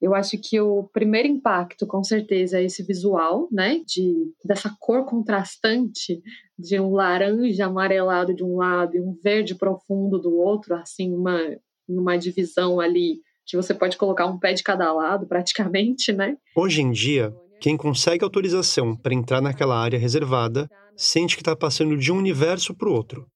[0.00, 3.80] Eu acho que o primeiro impacto, com certeza, é esse visual, né?
[3.86, 6.20] De, dessa cor contrastante
[6.58, 11.40] de um laranja amarelado de um lado e um verde profundo do outro, assim, uma,
[11.88, 16.36] uma divisão ali que você pode colocar um pé de cada lado, praticamente, né?
[16.54, 21.96] Hoje em dia, quem consegue autorização para entrar naquela área reservada sente que está passando
[21.96, 23.26] de um universo para o outro.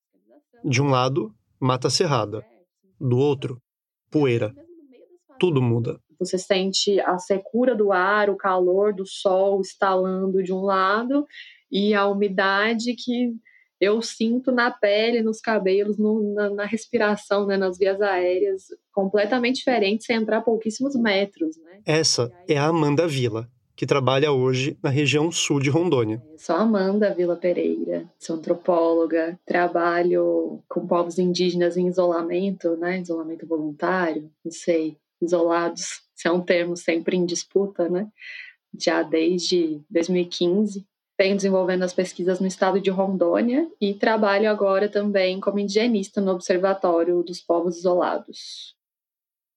[0.62, 2.44] De um lado, mata cerrada.
[3.00, 3.58] Do outro,
[4.10, 4.52] poeira.
[5.40, 5.98] Tudo muda.
[6.20, 11.26] Você sente a secura do ar, o calor do sol estalando de um lado
[11.70, 13.32] e a umidade que
[13.82, 19.56] eu sinto na pele, nos cabelos, no, na, na, respiração, né, nas vias aéreas, completamente
[19.56, 21.56] diferente sem entrar pouquíssimos metros.
[21.56, 21.80] Né?
[21.84, 26.22] Essa é a Amanda Vila, que trabalha hoje na região sul de Rondônia.
[26.36, 34.30] Sou Amanda Vila Pereira, sou antropóloga, trabalho com povos indígenas em isolamento, né, isolamento voluntário,
[34.44, 38.06] não sei, isolados esse é um termo sempre em disputa, né?
[38.78, 40.86] Já desde 2015.
[41.22, 46.32] Venho desenvolvendo as pesquisas no estado de Rondônia e trabalho agora também como indigenista no
[46.32, 48.74] Observatório dos Povos Isolados.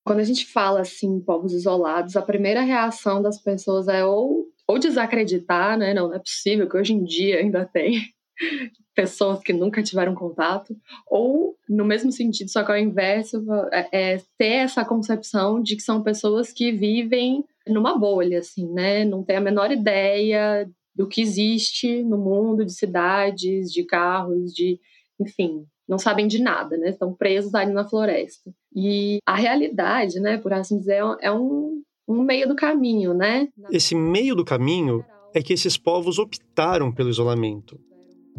[0.05, 4.77] Quando a gente fala assim, povos isolados, a primeira reação das pessoas é ou, ou
[4.77, 5.91] desacreditar, né?
[5.91, 7.99] Não, não é possível que hoje em dia ainda tem
[8.93, 14.21] pessoas que nunca tiveram contato, ou no mesmo sentido, só que ao inverso, é, é,
[14.37, 19.03] ter essa concepção de que são pessoas que vivem numa bolha, assim, né?
[19.03, 24.79] Não tem a menor ideia do que existe no mundo de cidades, de carros, de,
[25.19, 26.89] enfim, não sabem de nada, né?
[26.89, 28.51] Estão presos ali na floresta.
[28.73, 33.47] E a realidade, né, por assim dizer, é um, um meio do caminho, né?
[33.71, 35.03] Esse meio do caminho
[35.33, 37.79] é que esses povos optaram pelo isolamento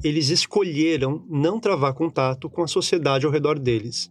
[0.03, 4.11] eles escolheram não travar contato com a sociedade ao redor deles.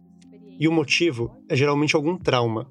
[0.58, 2.66] E o motivo é geralmente algum trauma,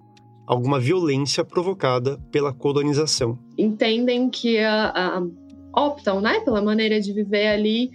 [0.48, 3.38] alguma violência provocada pela colonização.
[3.58, 5.28] Entendem que a, a,
[5.76, 7.92] optam né, pela maneira de viver ali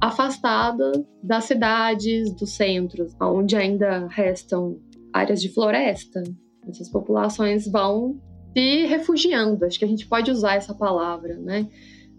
[0.00, 4.78] afastada das cidades, dos centros, onde ainda restam
[5.12, 6.22] áreas de floresta.
[6.68, 8.20] Essas populações vão
[8.56, 11.68] se refugiando, acho que a gente pode usar essa palavra, né?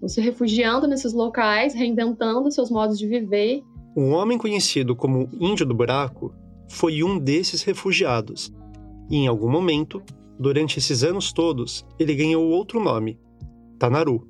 [0.07, 3.61] se refugiando nesses locais, reinventando seus modos de viver.
[3.97, 6.33] Um homem conhecido como Índio do Buraco
[6.69, 8.53] foi um desses refugiados.
[9.09, 10.01] E em algum momento,
[10.39, 13.19] durante esses anos todos, ele ganhou outro nome:
[13.77, 14.27] Tanaru.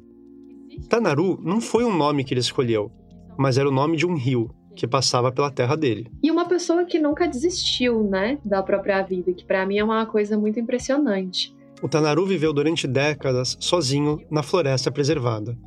[0.88, 2.92] Tanaru não foi um nome que ele escolheu,
[3.38, 6.10] mas era o nome de um rio que passava pela terra dele.
[6.24, 10.06] E uma pessoa que nunca desistiu, né, da própria vida, que para mim é uma
[10.06, 11.54] coisa muito impressionante.
[11.82, 15.58] O Tanaru viveu durante décadas sozinho na floresta preservada.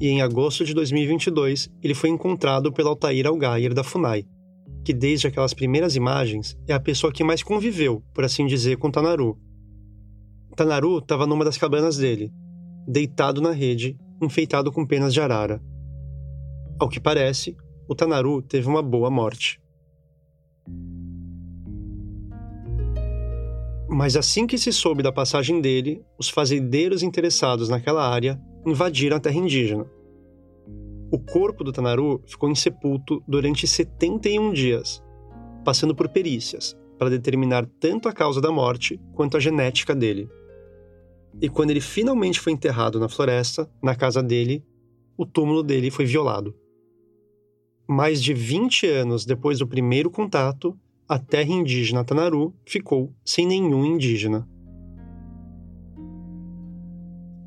[0.00, 4.24] E em agosto de 2022, ele foi encontrado pelo Altair Algair da FUNAI,
[4.84, 8.90] que desde aquelas primeiras imagens é a pessoa que mais conviveu, por assim dizer, com
[8.90, 9.36] Tanaru.
[10.56, 12.30] Tanaru estava numa das cabanas dele,
[12.88, 15.62] deitado na rede, enfeitado com penas de arara.
[16.80, 17.54] Ao que parece,
[17.86, 19.60] o Tanaru teve uma boa morte.
[23.90, 29.20] Mas assim que se soube da passagem dele, os fazendeiros interessados naquela área invadiram a
[29.20, 29.86] terra indígena.
[31.10, 35.02] O corpo do Tanaru ficou insepulto durante 71 dias,
[35.64, 40.28] passando por perícias para determinar tanto a causa da morte quanto a genética dele.
[41.40, 44.64] E quando ele finalmente foi enterrado na floresta, na casa dele,
[45.16, 46.54] o túmulo dele foi violado.
[47.88, 53.84] Mais de 20 anos depois do primeiro contato, a terra indígena Tanaru ficou sem nenhum
[53.84, 54.48] indígena.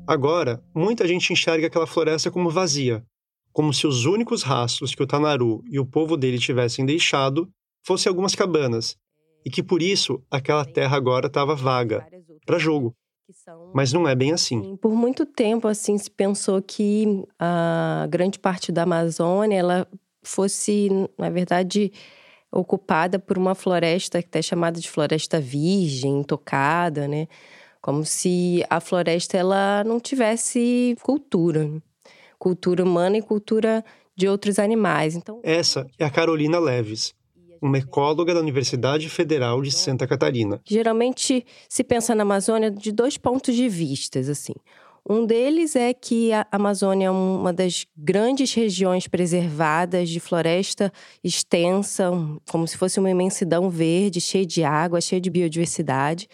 [0.06, 3.04] Agora, muita gente enxerga aquela floresta como vazia,
[3.52, 7.48] como se os únicos rastros que o Tanaru e o povo dele tivessem deixado
[7.84, 8.96] fossem algumas cabanas,
[9.44, 12.06] e que por isso aquela terra agora estava vaga,
[12.46, 12.94] para jogo.
[13.74, 14.76] Mas não é bem assim.
[14.76, 19.88] Por muito tempo assim se pensou que a grande parte da Amazônia ela
[20.22, 21.92] fosse, na verdade,
[22.50, 27.26] ocupada por uma floresta que é chamada de floresta virgem, intocada, né?
[27.80, 31.68] Como se a floresta ela não tivesse cultura,
[32.38, 35.16] cultura humana e cultura de outros animais.
[35.16, 37.14] Então, essa é a Carolina Leves,
[37.62, 40.60] uma ecóloga da Universidade Federal de Santa Catarina.
[40.64, 44.54] Geralmente se pensa na Amazônia de dois pontos de vista, assim.
[45.08, 50.92] Um deles é que a Amazônia é uma das grandes regiões preservadas de floresta
[51.24, 52.10] extensa,
[52.50, 56.28] como se fosse uma imensidão verde, cheia de água, cheia de biodiversidade.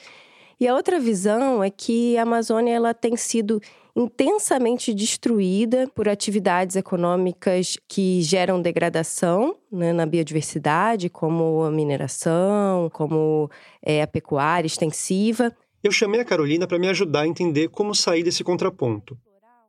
[0.61, 3.61] E a outra visão é que a Amazônia ela tem sido
[3.99, 13.51] intensamente destruída por atividades econômicas que geram degradação né, na biodiversidade, como a mineração, como
[13.83, 15.53] é, a pecuária extensiva.
[15.83, 19.19] Eu chamei a Carolina para me ajudar a entender como sair desse contraponto.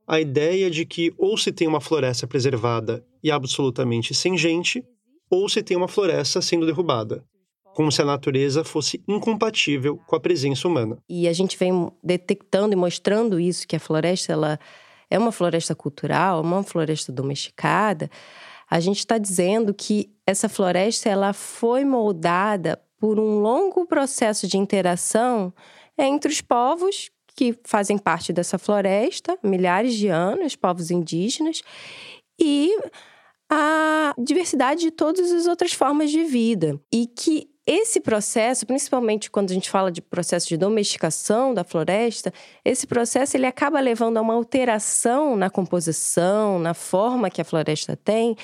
[0.08, 4.84] A ideia de que ou se tem uma floresta preservada e absolutamente sem gente,
[5.28, 7.24] ou se tem uma floresta sendo derrubada
[7.80, 10.98] como se a natureza fosse incompatível com a presença humana.
[11.08, 14.60] E a gente vem detectando e mostrando isso que a floresta ela
[15.10, 18.12] é uma floresta cultural, uma floresta domesticada.
[18.70, 24.58] A gente está dizendo que essa floresta ela foi moldada por um longo processo de
[24.58, 25.54] interação
[25.98, 31.62] entre os povos que fazem parte dessa floresta, milhares de anos, povos indígenas,
[32.38, 32.78] e
[33.50, 36.78] a diversidade de todas as outras formas de vida.
[36.94, 42.34] E que esse processo, principalmente quando a gente fala de processo de domesticação da floresta,
[42.66, 47.96] esse processo ele acaba levando a uma alteração na composição, na forma que a floresta
[47.96, 48.36] tem,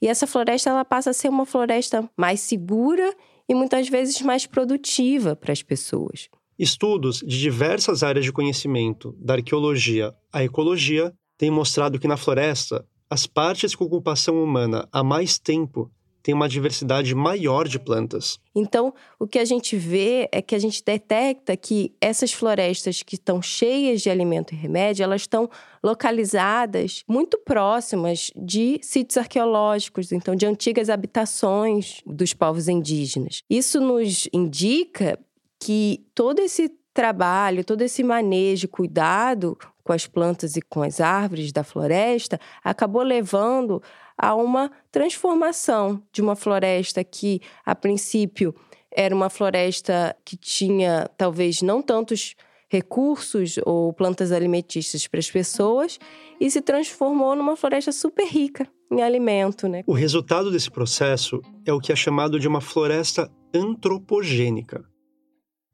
[0.00, 3.14] e essa floresta ela passa a ser uma floresta mais segura
[3.48, 6.28] e muitas vezes mais produtiva para as pessoas.
[6.58, 12.84] Estudos de diversas áreas de conhecimento, da arqueologia à ecologia, têm mostrado que na floresta,
[13.08, 15.88] as partes com ocupação humana há mais tempo
[16.22, 18.38] tem uma diversidade maior de plantas.
[18.54, 23.16] Então, o que a gente vê é que a gente detecta que essas florestas que
[23.16, 25.50] estão cheias de alimento e remédio, elas estão
[25.82, 33.42] localizadas muito próximas de sítios arqueológicos, então de antigas habitações dos povos indígenas.
[33.50, 35.18] Isso nos indica
[35.58, 41.52] que todo esse trabalho, todo esse manejo, cuidado com as plantas e com as árvores
[41.52, 43.82] da floresta acabou levando
[44.22, 48.54] a uma transformação de uma floresta que, a princípio,
[48.94, 52.36] era uma floresta que tinha talvez não tantos
[52.70, 55.98] recursos ou plantas alimentícias para as pessoas
[56.40, 59.82] e se transformou numa floresta super rica em alimento, né?
[59.86, 64.84] O resultado desse processo é o que é chamado de uma floresta antropogênica.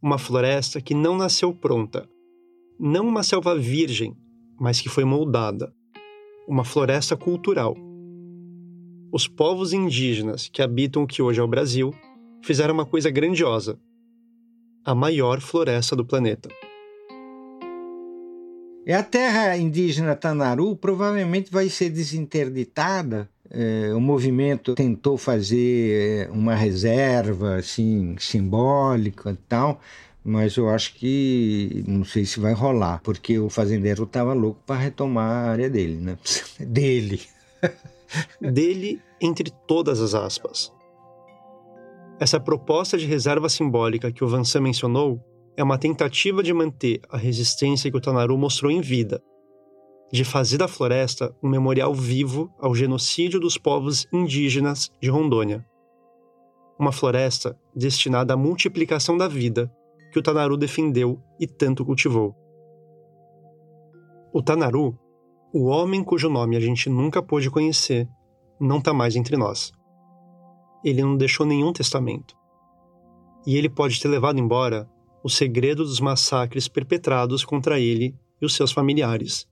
[0.00, 2.08] Uma floresta que não nasceu pronta,
[2.80, 4.16] não uma selva virgem,
[4.58, 5.70] mas que foi moldada.
[6.48, 7.76] Uma floresta cultural
[9.10, 11.94] os povos indígenas que habitam o que hoje é o Brasil
[12.42, 13.78] fizeram uma coisa grandiosa:
[14.84, 16.48] a maior floresta do planeta.
[18.86, 23.28] E a terra indígena Tanaru provavelmente vai ser desinterditada.
[23.50, 29.80] É, o movimento tentou fazer é, uma reserva assim simbólica e tal,
[30.24, 34.80] mas eu acho que não sei se vai rolar, porque o fazendeiro estava louco para
[34.80, 36.18] retomar a área dele, né?
[36.60, 37.20] dele.
[38.40, 40.72] dele entre todas as aspas.
[42.20, 45.20] Essa proposta de reserva simbólica que o Vansan mencionou
[45.56, 49.22] é uma tentativa de manter a resistência que o Tanaru mostrou em vida,
[50.12, 55.64] de fazer da floresta um memorial vivo ao genocídio dos povos indígenas de Rondônia.
[56.78, 59.70] Uma floresta destinada à multiplicação da vida
[60.12, 62.34] que o Tanaru defendeu e tanto cultivou.
[64.32, 64.98] O Tanaru
[65.52, 68.08] o homem cujo nome a gente nunca pôde conhecer
[68.60, 69.72] não está mais entre nós.
[70.84, 72.36] Ele não deixou nenhum testamento.
[73.46, 74.88] E ele pode ter levado embora
[75.22, 79.48] o segredo dos massacres perpetrados contra ele e os seus familiares.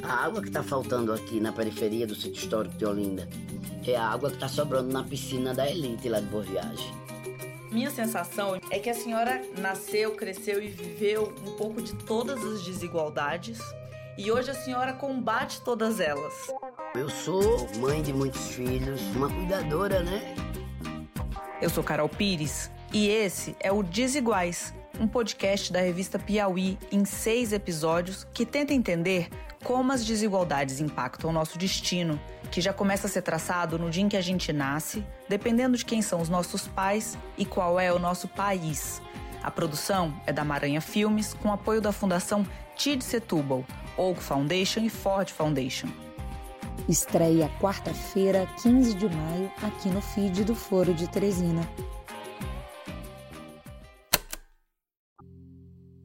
[0.00, 3.28] A água que está faltando aqui na periferia do sítio histórico de Olinda
[3.84, 6.94] é a água que está sobrando na piscina da Elite lá de Boa Viagem.
[7.72, 12.62] Minha sensação é que a senhora nasceu, cresceu e viveu um pouco de todas as
[12.62, 13.58] desigualdades
[14.16, 16.32] e hoje a senhora combate todas elas.
[16.94, 20.36] Eu sou mãe de muitos filhos, uma cuidadora, né?
[21.60, 27.04] Eu sou Carol Pires e esse é o Desiguais um podcast da revista Piauí em
[27.04, 29.28] seis episódios que tenta entender
[29.62, 32.20] como as desigualdades impactam o nosso destino,
[32.50, 35.84] que já começa a ser traçado no dia em que a gente nasce, dependendo de
[35.84, 39.00] quem são os nossos pais e qual é o nosso país.
[39.42, 42.46] A produção é da Maranha Filmes, com apoio da Fundação
[42.76, 43.64] Tid Setúbal,
[43.96, 45.88] Oak Foundation e Ford Foundation.
[46.88, 51.68] Estreia quarta-feira, 15 de maio, aqui no feed do Foro de Teresina.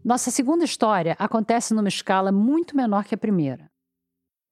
[0.04, 3.72] Nossa segunda história acontece numa escala muito menor que a primeira.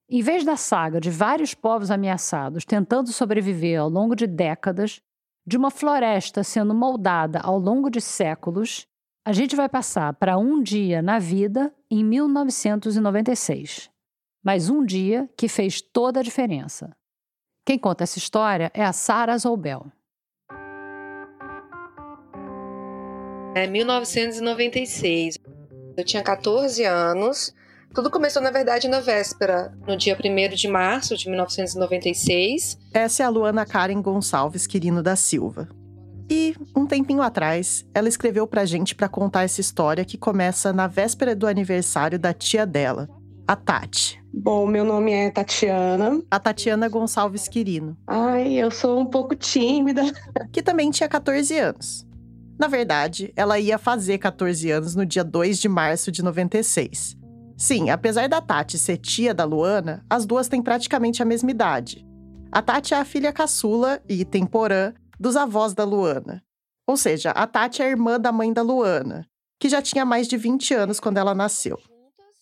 [0.10, 5.02] Em vez da saga de vários povos ameaçados tentando sobreviver ao longo de décadas,
[5.46, 8.88] de uma floresta sendo moldada ao longo de séculos,
[9.26, 13.90] a gente vai passar para um dia na vida em 1996.
[14.44, 16.96] Mas um dia que fez toda a diferença.
[17.66, 19.92] Quem conta essa história é a Sarah Zobel.
[23.54, 25.38] É 1996.
[25.98, 27.54] Eu tinha 14 anos.
[27.94, 32.78] Tudo começou, na verdade, na véspera, no dia 1 de março de 1996.
[32.94, 35.68] Essa é a Luana Karen Gonçalves Quirino da Silva.
[36.30, 40.88] E, um tempinho atrás, ela escreveu pra gente para contar essa história que começa na
[40.88, 43.10] véspera do aniversário da tia dela,
[43.46, 44.24] a Tati.
[44.34, 46.22] Bom, meu nome é Tatiana.
[46.32, 47.98] A Tatiana Gonçalves Quirino.
[48.08, 50.04] Ai, eu sou um pouco tímida.
[50.54, 52.10] Que também tinha 14 anos.
[52.62, 57.18] Na verdade, ela ia fazer 14 anos no dia 2 de março de 96.
[57.58, 62.06] Sim, apesar da Tati ser tia da Luana, as duas têm praticamente a mesma idade.
[62.52, 66.44] A Tati é a filha caçula e temporã dos avós da Luana.
[66.86, 69.26] Ou seja, a Tati é a irmã da mãe da Luana,
[69.60, 71.80] que já tinha mais de 20 anos quando ela nasceu.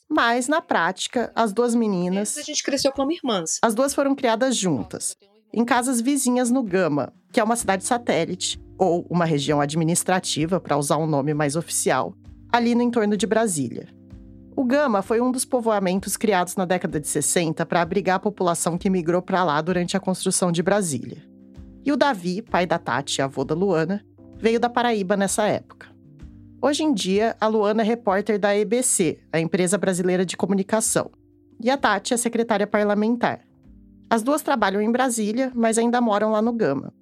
[0.09, 2.37] Mas, na prática, as duas meninas.
[2.37, 3.57] A gente cresceu como irmãs.
[3.63, 5.15] As duas foram criadas juntas,
[5.53, 10.77] em casas vizinhas no Gama, que é uma cidade satélite, ou uma região administrativa, para
[10.77, 12.13] usar um nome mais oficial,
[12.49, 13.87] ali no entorno de Brasília.
[14.55, 18.77] O Gama foi um dos povoamentos criados na década de 60 para abrigar a população
[18.77, 21.23] que migrou para lá durante a construção de Brasília.
[21.85, 24.03] E o Davi, pai da Tati e avô da Luana,
[24.37, 25.87] veio da Paraíba nessa época.
[26.61, 31.09] Hoje em dia, a Luana é repórter da EBC, a empresa brasileira de comunicação,
[31.61, 33.41] e a Tati é secretária parlamentar.
[34.09, 36.93] As duas trabalham em Brasília, mas ainda moram lá no Gama.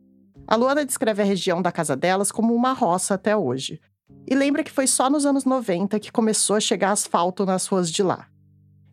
[0.47, 3.81] A Luana descreve a região da casa delas como uma roça até hoje.
[4.25, 7.91] E lembra que foi só nos anos 90 que começou a chegar asfalto nas ruas
[7.91, 8.29] de lá.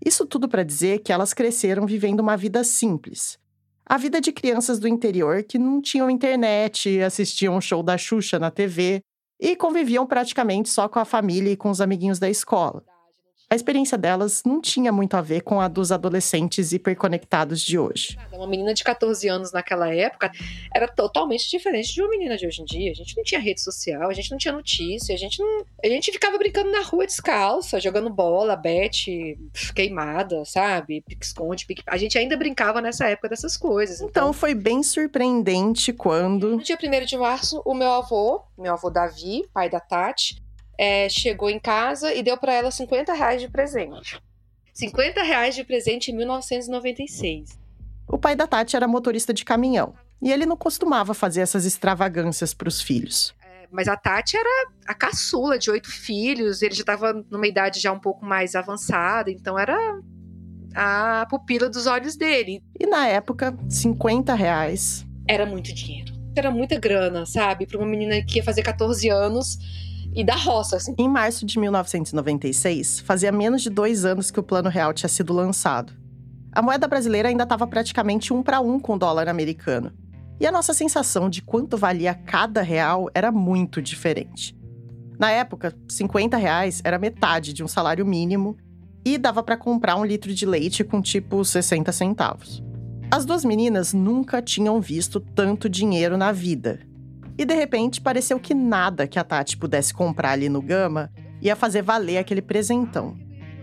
[0.05, 3.39] Isso tudo para dizer que elas cresceram vivendo uma vida simples.
[3.87, 8.39] A vida de crianças do interior que não tinham internet, assistiam um show da Xuxa
[8.39, 9.01] na TV
[9.41, 12.83] e conviviam praticamente só com a família e com os amiguinhos da escola
[13.51, 18.19] a experiência delas não tinha muito a ver com a dos adolescentes hiperconectados de hoje.
[18.33, 20.31] Uma menina de 14 anos naquela época
[20.75, 22.91] era totalmente diferente de uma menina de hoje em dia.
[22.91, 25.65] A gente não tinha rede social, a gente não tinha notícia, a gente não.
[25.83, 29.39] A gente ficava brincando na rua descalça, jogando bola, bete,
[29.75, 31.03] queimada, sabe?
[31.03, 31.83] Pique-esconde, pique...
[31.87, 34.01] A gente ainda brincava nessa época dessas coisas.
[34.01, 36.57] Então, então foi bem surpreendente quando.
[36.57, 40.44] No dia 1 de março, o meu avô, meu avô Davi, pai da Tati,
[40.79, 44.21] é, chegou em casa e deu para ela 50 reais de presente.
[44.73, 47.59] 50 reais de presente em 1996.
[48.09, 52.53] O pai da Tati era motorista de caminhão e ele não costumava fazer essas extravagâncias
[52.53, 53.35] para os filhos.
[53.43, 57.81] É, Mas a Tati era a caçula de oito filhos, ele já estava numa idade
[57.81, 59.77] já um pouco mais avançada, então era
[60.75, 62.63] a pupila dos olhos dele.
[62.79, 65.07] E na época, 50 reais.
[65.29, 66.13] Era muito dinheiro.
[66.37, 67.65] Era muita grana, sabe?
[67.65, 69.57] Para uma menina que ia fazer 14 anos
[70.15, 70.95] e da roça, assim.
[70.97, 75.33] Em março de 1996, fazia menos de dois anos que o Plano Real tinha sido
[75.33, 75.93] lançado.
[76.53, 79.93] A moeda brasileira ainda estava praticamente um para um com o dólar americano.
[80.39, 84.57] E a nossa sensação de quanto valia cada real era muito diferente.
[85.19, 88.57] Na época, 50 reais era metade de um salário mínimo
[89.05, 92.63] e dava para comprar um litro de leite com tipo 60 centavos.
[93.11, 96.81] As duas meninas nunca tinham visto tanto dinheiro na vida.
[97.37, 101.11] E de repente pareceu que nada que a Tati pudesse comprar ali no Gama
[101.43, 103.17] ia fazer valer aquele presentão.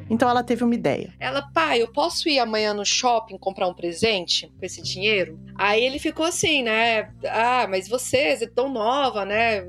[0.09, 1.13] Então ela teve uma ideia.
[1.21, 5.39] Ela, pai, eu posso ir amanhã no shopping comprar um presente com esse dinheiro?
[5.55, 7.09] Aí ele ficou assim, né?
[7.29, 9.63] Ah, mas você é tão nova, né?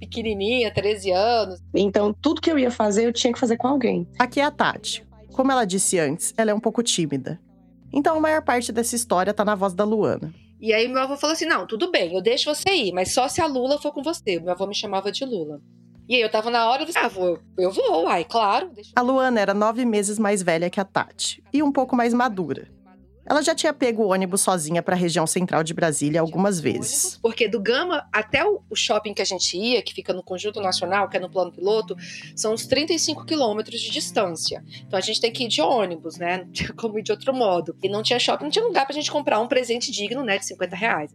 [0.00, 1.60] Pequenininha, 13 anos.
[1.72, 4.08] Então tudo que eu ia fazer eu tinha que fazer com alguém.
[4.18, 5.06] Aqui é a Tati.
[5.32, 7.40] Como ela disse antes, ela é um pouco tímida.
[7.92, 10.34] Então a maior parte dessa história tá na voz da Luana.
[10.64, 13.28] E aí meu avô falou assim: não, tudo bem, eu deixo você ir, mas só
[13.28, 14.40] se a Lula for com você.
[14.40, 15.60] Meu avô me chamava de Lula.
[16.08, 18.70] E aí eu tava na hora, eu disse, ah, vou, eu vou, ai, claro.
[18.96, 22.66] A Luana era nove meses mais velha que a Tati e um pouco mais madura.
[23.26, 27.18] Ela já tinha pego o ônibus sozinha para a região central de Brasília algumas vezes.
[27.22, 31.08] Porque do Gama até o shopping que a gente ia, que fica no Conjunto Nacional,
[31.08, 31.96] que é no plano piloto,
[32.36, 34.62] são uns 35 quilômetros de distância.
[34.86, 36.44] Então a gente tem que ir de ônibus, né?
[36.44, 37.74] Não tinha como ir de outro modo.
[37.82, 40.38] E não tinha shopping, não tinha lugar pra gente comprar um presente digno, né?
[40.38, 41.10] De 50 reais.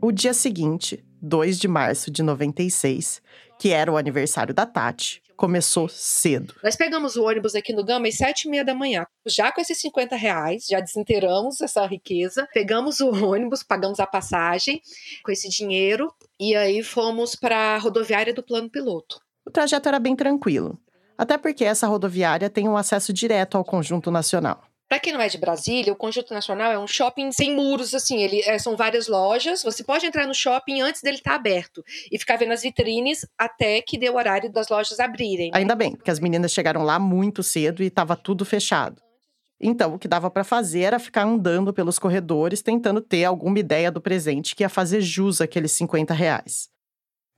[0.00, 3.20] O dia seguinte, 2 de março de 96,
[3.58, 6.54] que era o aniversário da Tati, começou cedo.
[6.62, 9.06] Nós pegamos o ônibus aqui no Gama às sete e meia da manhã.
[9.26, 12.46] Já com esses 50 reais, já desinteiramos essa riqueza.
[12.52, 14.82] Pegamos o ônibus, pagamos a passagem
[15.24, 19.18] com esse dinheiro e aí fomos para a rodoviária do plano piloto.
[19.46, 20.78] O trajeto era bem tranquilo,
[21.16, 24.69] até porque essa rodoviária tem um acesso direto ao conjunto nacional.
[24.90, 28.20] Para quem não é de Brasília, o Conjunto Nacional é um shopping sem muros, assim,
[28.24, 29.62] ele é, são várias lojas.
[29.62, 33.24] Você pode entrar no shopping antes dele estar tá aberto e ficar vendo as vitrines
[33.38, 35.52] até que dê o horário das lojas abrirem.
[35.54, 39.00] Ainda bem, porque as meninas chegaram lá muito cedo e estava tudo fechado.
[39.60, 43.92] Então, o que dava para fazer era ficar andando pelos corredores, tentando ter alguma ideia
[43.92, 46.68] do presente que ia fazer jus àqueles 50 reais.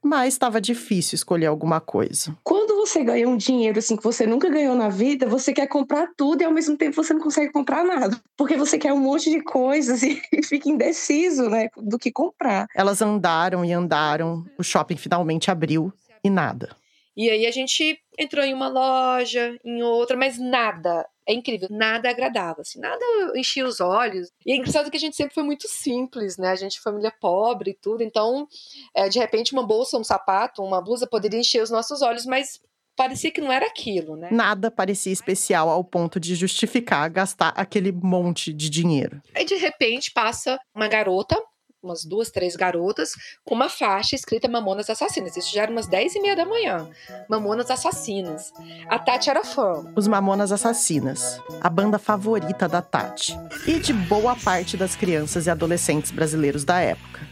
[0.02, 2.34] Mas estava difícil escolher alguma coisa.
[2.42, 6.08] Quando você ganha um dinheiro assim que você nunca ganhou na vida, você quer comprar
[6.16, 8.20] tudo e ao mesmo tempo você não consegue comprar nada.
[8.36, 12.66] Porque você quer um monte de coisas e fica indeciso, né, do que comprar.
[12.74, 15.92] Elas andaram e andaram, o shopping finalmente abriu
[16.24, 16.76] e nada.
[17.16, 21.06] E aí a gente entrou em uma loja, em outra, mas nada.
[21.28, 23.04] É incrível, nada agradável, assim, nada
[23.36, 24.28] enchia os olhos.
[24.44, 26.50] E é engraçado que a gente sempre foi muito simples, né?
[26.50, 28.48] A gente é família pobre e tudo, então,
[28.92, 32.60] é, de repente, uma bolsa, um sapato, uma blusa poderia encher os nossos olhos, mas
[32.96, 34.28] parecia que não era aquilo, né?
[34.30, 39.20] Nada parecia especial ao ponto de justificar gastar aquele monte de dinheiro.
[39.34, 41.36] Aí de repente passa uma garota,
[41.82, 43.12] umas duas, três garotas,
[43.44, 45.36] com uma faixa escrita Mamonas Assassinas.
[45.36, 46.88] Isso já era umas dez e meia da manhã.
[47.28, 48.52] Mamonas Assassinas.
[48.88, 49.92] A Tati era fã.
[49.96, 53.36] Os Mamonas Assassinas, a banda favorita da Tati.
[53.66, 57.31] E de boa parte das crianças e adolescentes brasileiros da época.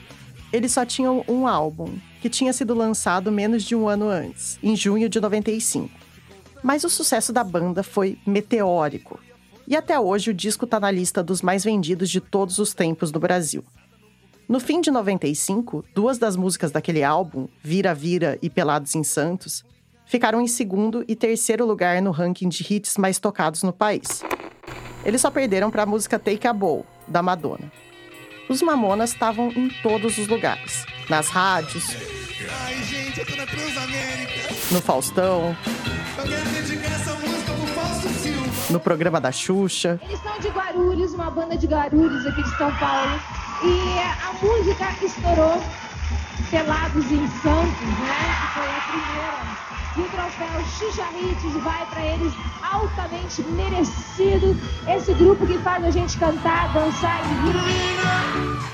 [0.53, 4.75] Eles só tinham um álbum, que tinha sido lançado menos de um ano antes, em
[4.75, 5.89] junho de 95.
[6.63, 9.21] Mas o sucesso da banda foi meteórico.
[9.67, 13.13] E até hoje o disco está na lista dos mais vendidos de todos os tempos
[13.13, 13.65] no Brasil.
[14.49, 19.65] No fim de 95, duas das músicas daquele álbum, Vira Vira e Pelados em Santos,
[20.05, 24.25] ficaram em segundo e terceiro lugar no ranking de hits mais tocados no país.
[25.05, 27.71] Eles só perderam para a música Take a Bow, da Madonna.
[28.51, 31.85] Os Mamonas estavam em todos os lugares, nas rádios,
[32.65, 33.23] Ai, gente,
[34.73, 35.57] no Faustão,
[38.69, 40.01] no programa da Xuxa.
[40.03, 43.21] Eles são de Guarulhos, uma banda de Guarulhos aqui de São Paulo.
[43.63, 45.63] E a música estourou
[46.51, 48.37] Pelados em Santos, né?
[48.41, 49.70] Que foi a primeira.
[49.97, 52.33] E o troféu Xuxa Hits vai para eles
[52.63, 54.57] altamente merecido.
[54.89, 58.71] Esse grupo que faz a gente cantar, dançar e rir.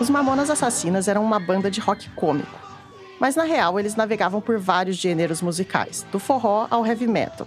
[0.00, 2.58] Os Mamonas Assassinas eram uma banda de rock cômico.
[3.20, 7.46] Mas na real, eles navegavam por vários gêneros musicais, do forró ao heavy metal.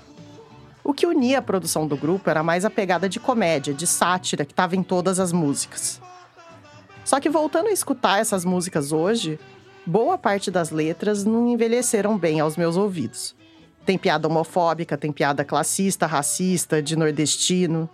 [0.83, 4.45] O que unia a produção do grupo era mais a pegada de comédia, de sátira
[4.45, 6.01] que estava em todas as músicas.
[7.11, 9.37] Só que voltando a escutar essas músicas hoje,
[9.85, 13.35] boa parte das letras não envelheceram bem aos meus ouvidos.
[13.85, 17.89] Tem piada homofóbica, tem piada classista, racista, de nordestino.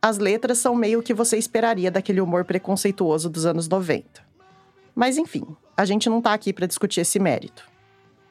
[0.00, 4.22] As letras são meio que você esperaria daquele humor preconceituoso dos anos 90.
[4.94, 5.44] Mas enfim,
[5.76, 7.68] a gente não tá aqui para discutir esse mérito.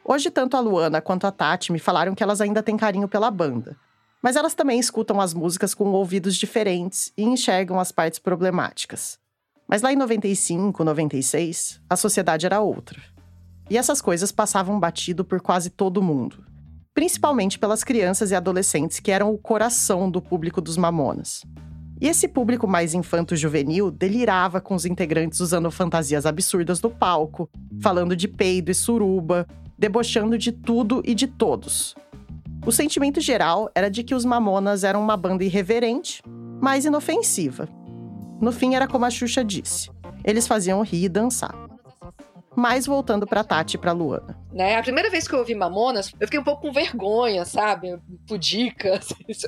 [0.06, 3.30] Hoje, tanto a Luana quanto a Tati me falaram que elas ainda têm carinho pela
[3.30, 3.76] banda.
[4.22, 9.20] Mas elas também escutam as músicas com ouvidos diferentes e enxergam as partes problemáticas.
[9.68, 13.02] Mas lá em 95, 96, a sociedade era outra.
[13.70, 16.44] E essas coisas passavam batido por quase todo mundo.
[16.94, 21.44] Principalmente pelas crianças e adolescentes que eram o coração do público dos Mamonas.
[22.00, 27.50] E esse público mais infanto-juvenil delirava com os integrantes usando fantasias absurdas no palco,
[27.82, 29.46] falando de peido e suruba,
[29.78, 31.94] debochando de tudo e de todos.
[32.66, 36.22] O sentimento geral era de que os Mamonas eram uma banda irreverente,
[36.62, 37.68] mas inofensiva.
[38.40, 39.90] No fim, era como a Xuxa disse:
[40.24, 41.56] eles faziam rir e dançar.
[42.56, 44.36] Mas voltando pra Tati e pra Luana.
[44.52, 44.78] Né?
[44.78, 48.00] A primeira vez que eu ouvi Mamonas, eu fiquei um pouco com vergonha, sabe?
[48.28, 49.00] Pudica.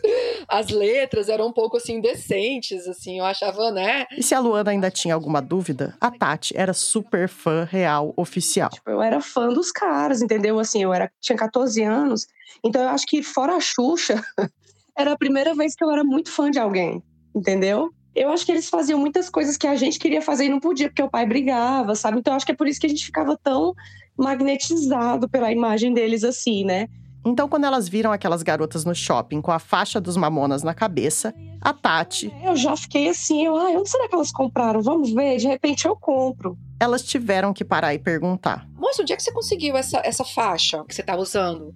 [0.48, 3.18] As letras eram um pouco assim indecentes, assim.
[3.18, 4.06] Eu achava, né?
[4.16, 8.70] E se a Luana ainda tinha alguma dúvida, a Tati era super fã real oficial.
[8.70, 10.60] Tipo, eu era fã dos caras, entendeu?
[10.60, 12.28] Assim, eu era, tinha 14 anos.
[12.64, 14.24] Então eu acho que fora a Xuxa,
[14.96, 17.02] era a primeira vez que eu era muito fã de alguém,
[17.36, 17.92] entendeu?
[18.16, 20.90] Eu acho que eles faziam muitas coisas que a gente queria fazer e não podia,
[20.90, 22.20] porque o pai brigava, sabe?
[22.20, 23.74] Então acho que é por isso que a gente ficava tão
[24.18, 26.88] magnetizado pela imagem deles assim, né?
[27.26, 31.34] Então, quando elas viram aquelas garotas no shopping com a faixa dos mamonas na cabeça,
[31.62, 32.34] a Tati.
[32.44, 34.82] Eu já fiquei assim, eu, ah, onde será que elas compraram?
[34.82, 36.58] Vamos ver, de repente eu compro.
[36.80, 40.84] Elas tiveram que parar e perguntar: Moça, onde é que você conseguiu essa, essa faixa
[40.86, 41.74] que você tá usando?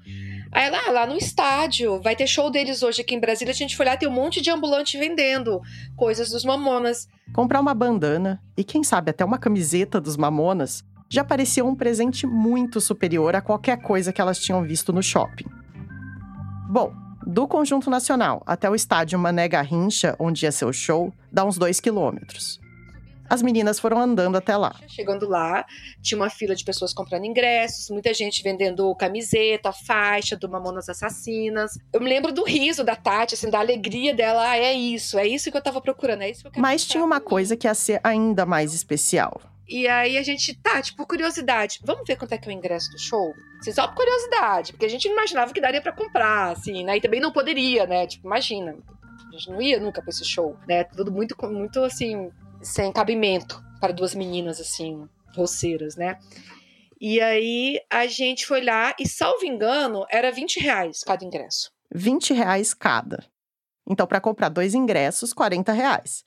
[0.52, 3.52] Aí lá, lá no estádio, vai ter show deles hoje aqui em Brasília.
[3.52, 5.60] A gente foi lá, tem um monte de ambulante vendendo
[5.96, 7.08] coisas dos Mamonas.
[7.34, 12.26] Comprar uma bandana e quem sabe até uma camiseta dos Mamonas já parecia um presente
[12.26, 15.46] muito superior a qualquer coisa que elas tinham visto no shopping.
[16.68, 16.92] Bom,
[17.24, 21.56] do Conjunto Nacional até o estádio Mané Garrincha, onde ia ser o show, dá uns
[21.56, 22.60] dois quilômetros.
[23.30, 24.76] As meninas foram andando até lá.
[24.88, 25.64] Chegando lá,
[26.02, 31.78] tinha uma fila de pessoas comprando ingressos, muita gente vendendo camiseta, faixa do Mamonas Assassinas.
[31.94, 34.50] Eu me lembro do riso da Tati, assim, da alegria dela.
[34.50, 36.84] Ah, é isso, é isso que eu tava procurando, é isso que eu quero Mas
[36.84, 39.53] tinha uma coisa que ia ser ainda mais especial.
[39.68, 42.92] E aí a gente, tá, tipo, curiosidade, vamos ver quanto é que é o ingresso
[42.92, 43.34] do show?
[43.60, 46.98] Assim, só por curiosidade, porque a gente não imaginava que daria para comprar, assim, né?
[46.98, 48.06] E também não poderia, né?
[48.06, 48.78] Tipo, imagina,
[49.30, 50.84] a gente não ia nunca pra esse show, né?
[50.84, 52.30] Tudo muito, muito assim,
[52.62, 56.20] sem cabimento para duas meninas assim, roceiras, né?
[57.00, 61.72] E aí a gente foi lá e, salvo engano, era 20 reais cada ingresso.
[61.94, 63.26] 20 reais cada.
[63.88, 66.24] Então, para comprar dois ingressos, 40 reais.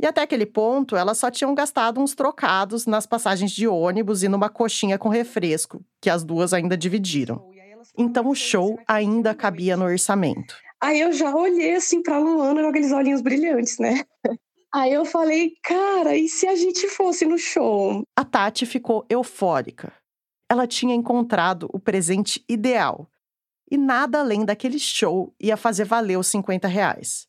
[0.00, 4.28] E até aquele ponto, elas só tinham gastado uns trocados nas passagens de ônibus e
[4.28, 7.50] numa coxinha com refresco, que as duas ainda dividiram.
[7.96, 10.56] Então o show ainda cabia no orçamento.
[10.80, 14.04] Aí eu já olhei assim pra Luana com aqueles olhinhos brilhantes, né?
[14.74, 18.02] Aí eu falei, cara, e se a gente fosse no show?
[18.16, 19.92] A Tati ficou eufórica.
[20.50, 23.08] Ela tinha encontrado o presente ideal.
[23.70, 27.28] E nada além daquele show ia fazer valer os 50 reais.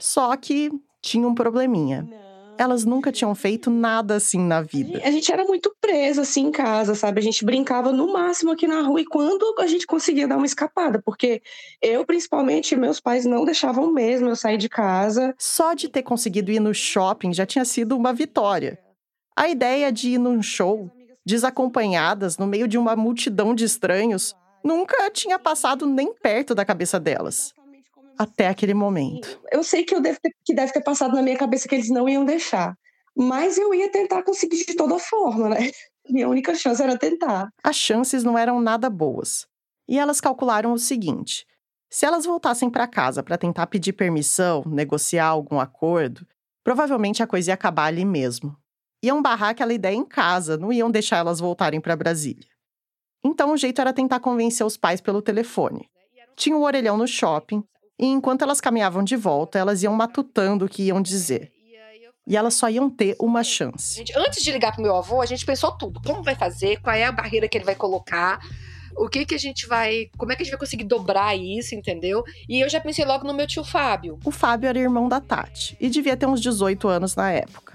[0.00, 0.68] Só que
[1.04, 2.08] tinha um probleminha.
[2.56, 5.00] Elas nunca tinham feito nada assim na vida.
[5.04, 7.18] A gente era muito presa assim em casa, sabe?
[7.18, 10.46] A gente brincava no máximo aqui na rua e quando a gente conseguia dar uma
[10.46, 11.42] escapada, porque
[11.82, 15.34] eu principalmente meus pais não deixavam mesmo eu sair de casa.
[15.36, 18.78] Só de ter conseguido ir no shopping já tinha sido uma vitória.
[19.36, 20.90] A ideia de ir num show
[21.26, 24.32] desacompanhadas no meio de uma multidão de estranhos
[24.62, 27.52] nunca tinha passado nem perto da cabeça delas
[28.18, 29.40] até aquele momento.
[29.50, 31.90] Eu sei que, eu deve ter, que deve ter passado na minha cabeça que eles
[31.90, 32.74] não iam deixar,
[33.16, 35.58] mas eu ia tentar conseguir de toda forma, né?
[36.08, 37.48] Minha única chance era tentar.
[37.62, 39.46] As chances não eram nada boas.
[39.88, 41.46] E elas calcularam o seguinte:
[41.90, 46.26] se elas voltassem para casa para tentar pedir permissão, negociar algum acordo,
[46.62, 48.54] provavelmente a coisa ia acabar ali mesmo.
[49.02, 52.48] Iam barrar aquela ideia em casa, não iam deixar elas voltarem para Brasília.
[53.24, 55.88] Então o jeito era tentar convencer os pais pelo telefone.
[56.36, 57.62] Tinha um orelhão no shopping,
[57.98, 61.52] e enquanto elas caminhavam de volta, elas iam matutando o que iam dizer.
[62.26, 63.96] E elas só iam ter uma chance.
[63.96, 66.00] Gente, antes de ligar pro meu avô, a gente pensou tudo.
[66.00, 66.80] Como vai fazer?
[66.80, 68.40] Qual é a barreira que ele vai colocar?
[68.96, 70.08] O que que a gente vai.
[70.16, 72.24] Como é que a gente vai conseguir dobrar isso, entendeu?
[72.48, 74.18] E eu já pensei logo no meu tio Fábio.
[74.24, 77.74] O Fábio era irmão da Tati e devia ter uns 18 anos na época.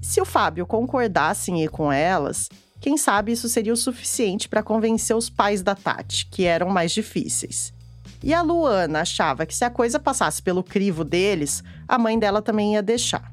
[0.00, 2.48] Se o Fábio concordasse em ir com elas,
[2.80, 6.92] quem sabe isso seria o suficiente para convencer os pais da Tati, que eram mais
[6.92, 7.74] difíceis.
[8.22, 12.42] E a Luana achava que se a coisa passasse pelo crivo deles, a mãe dela
[12.42, 13.32] também ia deixar.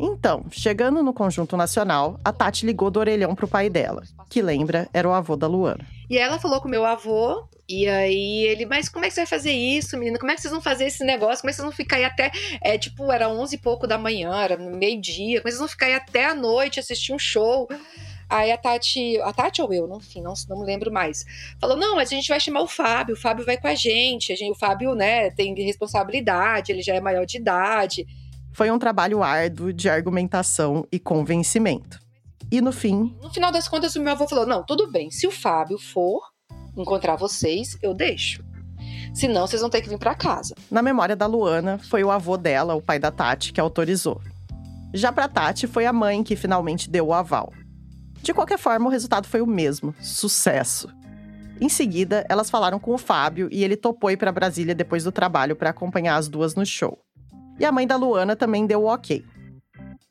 [0.00, 4.88] Então, chegando no conjunto nacional, a Tati ligou do orelhão pro pai dela, que lembra
[4.92, 5.86] era o avô da Luana.
[6.10, 9.26] E ela falou com meu avô E aí ele, mas como é que você vai
[9.26, 10.18] fazer isso, menina?
[10.18, 11.40] Como é que vocês vão fazer esse negócio?
[11.40, 13.96] Como é que vocês vão ficar aí até, é, tipo, era onze e pouco da
[13.96, 17.18] manhã, era meio-dia, como é que vocês vão ficar aí até a noite assistir um
[17.18, 17.68] show?
[18.32, 21.22] Aí a Tati, a Tati ou eu, enfim, não, não me lembro mais.
[21.60, 24.32] Falou: não, mas a gente vai chamar o Fábio, o Fábio vai com a gente.
[24.32, 28.06] A gente o Fábio, né, tem responsabilidade, ele já é maior de idade.
[28.54, 31.98] Foi um trabalho árduo de argumentação e convencimento.
[32.50, 33.14] E no fim.
[33.20, 36.22] No final das contas, o meu avô falou: não, tudo bem, se o Fábio for
[36.74, 38.42] encontrar vocês, eu deixo.
[39.12, 40.54] Senão, vocês vão ter que vir para casa.
[40.70, 44.22] Na memória da Luana, foi o avô dela, o pai da Tati, que autorizou.
[44.94, 47.52] Já para Tati, foi a mãe que finalmente deu o aval.
[48.22, 50.88] De qualquer forma, o resultado foi o mesmo: sucesso.
[51.60, 55.12] Em seguida, elas falaram com o Fábio e ele topou ir para Brasília depois do
[55.12, 56.98] trabalho para acompanhar as duas no show.
[57.58, 59.24] E a mãe da Luana também deu o ok.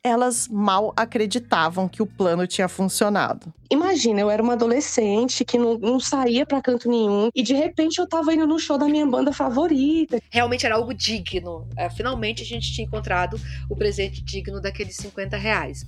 [0.04, 3.52] Elas mal acreditavam que o plano tinha funcionado.
[3.70, 7.98] Imagina, eu era uma adolescente que não, não saía para canto nenhum e de repente
[7.98, 10.20] eu tava indo no show da minha banda favorita.
[10.30, 11.68] Realmente era algo digno.
[11.76, 13.38] É, finalmente a gente tinha encontrado
[13.70, 15.86] o presente digno daqueles 50 reais.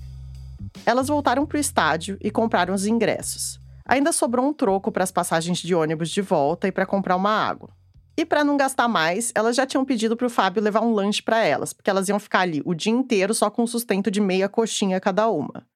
[0.85, 3.59] Elas voltaram para o estádio e compraram os ingressos.
[3.85, 7.29] Ainda sobrou um troco para as passagens de ônibus de volta e para comprar uma
[7.29, 7.69] água.
[8.17, 11.21] E para não gastar mais, elas já tinham pedido para o Fábio levar um lanche
[11.21, 14.21] para elas, porque elas iam ficar ali o dia inteiro só com um sustento de
[14.21, 15.67] meia coxinha cada uma.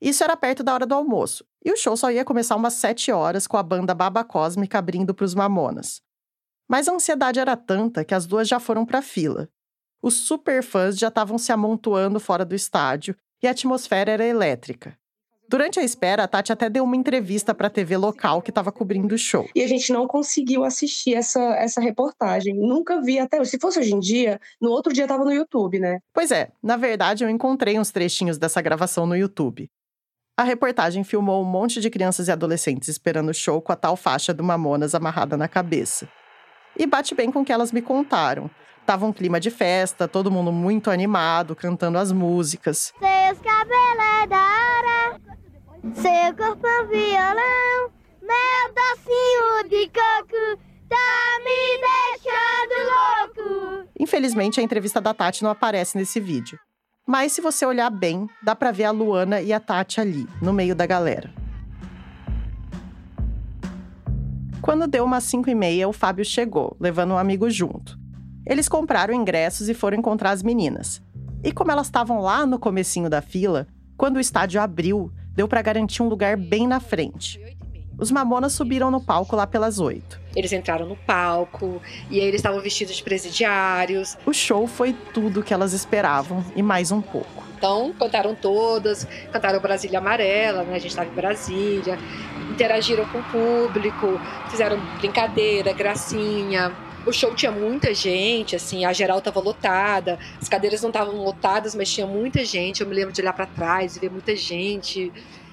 [0.00, 3.10] Isso era perto da hora do almoço, e o show só ia começar umas sete
[3.10, 6.00] horas com a banda Baba Cósmica abrindo para os Mamonas.
[6.68, 9.48] Mas a ansiedade era tanta que as duas já foram para a fila.
[10.00, 14.96] Os superfãs já estavam se amontoando fora do estádio e a atmosfera era elétrica.
[15.46, 18.72] Durante a espera, a Tati até deu uma entrevista para a TV local que estava
[18.72, 19.46] cobrindo o show.
[19.54, 22.54] E a gente não conseguiu assistir essa, essa reportagem.
[22.54, 23.44] Nunca vi até.
[23.44, 25.98] Se fosse hoje em dia, no outro dia estava no YouTube, né?
[26.14, 29.68] Pois é, na verdade eu encontrei uns trechinhos dessa gravação no YouTube.
[30.36, 33.96] A reportagem filmou um monte de crianças e adolescentes esperando o show com a tal
[33.96, 36.08] faixa do Mamonas amarrada na cabeça.
[36.76, 38.50] E bate bem com o que elas me contaram.
[38.86, 42.92] Tava um clima de festa, todo mundo muito animado, cantando as músicas.
[42.98, 45.20] Seus cabelos é da hora,
[45.94, 53.88] seu corpo é violão, meu docinho de coco tá me deixando louco.
[53.98, 56.58] Infelizmente, a entrevista da Tati não aparece nesse vídeo.
[57.06, 60.52] Mas se você olhar bem, dá pra ver a Luana e a Tati ali, no
[60.52, 61.32] meio da galera.
[64.60, 68.03] Quando deu umas 5 e meia, o Fábio chegou, levando um amigo junto.
[68.46, 71.02] Eles compraram ingressos e foram encontrar as meninas.
[71.42, 73.66] E como elas estavam lá no comecinho da fila,
[73.96, 77.40] quando o estádio abriu, deu para garantir um lugar bem na frente.
[77.98, 80.20] Os Mamonas subiram no palco lá pelas oito.
[80.34, 81.80] Eles entraram no palco
[82.10, 84.18] e aí eles estavam vestidos de presidiários.
[84.26, 87.44] O show foi tudo que elas esperavam e mais um pouco.
[87.56, 90.74] Então, cantaram todas, cantaram Brasília Amarela, né?
[90.74, 91.98] A gente estava em Brasília,
[92.50, 94.20] interagiram com o público,
[94.50, 96.72] fizeram brincadeira, gracinha.
[97.06, 101.74] O show tinha muita gente, assim, a geral tava lotada, as cadeiras não estavam lotadas,
[101.74, 102.80] mas tinha muita gente.
[102.80, 105.12] Eu me lembro de olhar para trás e ver muita gente.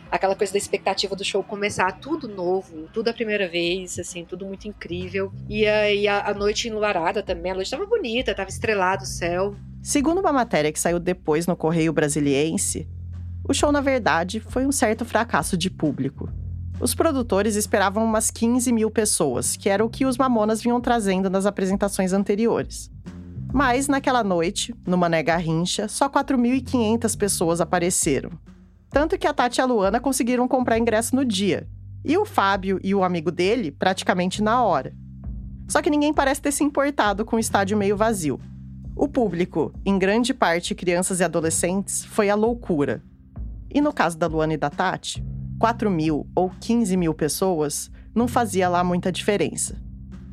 [0.09, 4.45] Aquela coisa da expectativa do show começar, tudo novo, tudo a primeira vez, assim, tudo
[4.45, 5.31] muito incrível.
[5.49, 5.67] E
[6.07, 9.55] a, a noite enluarada também, a noite estava bonita, estava estrelado o céu.
[9.81, 12.87] Segundo uma matéria que saiu depois no Correio Brasiliense,
[13.47, 16.29] o show, na verdade, foi um certo fracasso de público.
[16.81, 21.29] Os produtores esperavam umas 15 mil pessoas, que era o que os Mamonas vinham trazendo
[21.29, 22.89] nas apresentações anteriores.
[23.53, 28.31] Mas, naquela noite, no Mané Garrincha, só 4.500 pessoas apareceram.
[28.89, 31.67] Tanto que a Tati e a Luana conseguiram comprar ingresso no dia.
[32.03, 34.91] E o Fábio e o amigo dele, praticamente na hora.
[35.67, 38.39] Só que ninguém parece ter se importado com o estádio meio vazio.
[38.95, 43.03] O público, em grande parte crianças e adolescentes, foi a loucura.
[43.69, 45.23] E no caso da Luana e da Tati,
[45.61, 49.79] 4 mil ou 15 mil pessoas não fazia lá muita diferença.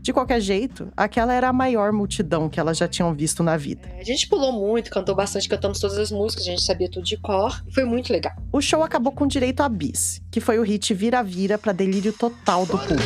[0.00, 3.86] De qualquer jeito, aquela era a maior multidão que elas já tinham visto na vida.
[3.98, 7.04] É, a gente pulou muito, cantou bastante, cantamos todas as músicas, a gente sabia tudo
[7.04, 8.32] de cor foi muito legal.
[8.50, 12.64] O show acabou com direito a bis, que foi o hit Vira-Vira para delírio total
[12.64, 13.02] do público.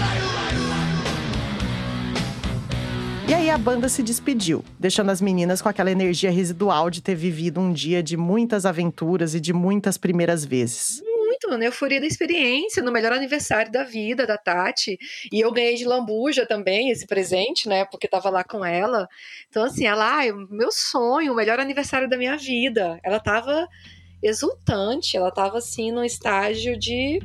[3.27, 7.17] E aí a banda se despediu, deixando as meninas com aquela energia residual de ter
[7.17, 11.03] vivido um dia de muitas aventuras e de muitas primeiras vezes
[11.49, 14.99] muito na euforia da experiência, no melhor aniversário da vida da Tati.
[15.33, 17.85] E eu ganhei de lambuja também esse presente, né?
[17.85, 19.09] Porque tava lá com ela.
[19.49, 22.99] Então, assim, ela, ah, meu sonho, o melhor aniversário da minha vida.
[23.03, 23.69] Ela tava
[24.23, 27.21] exultante, ela tava assim num estágio de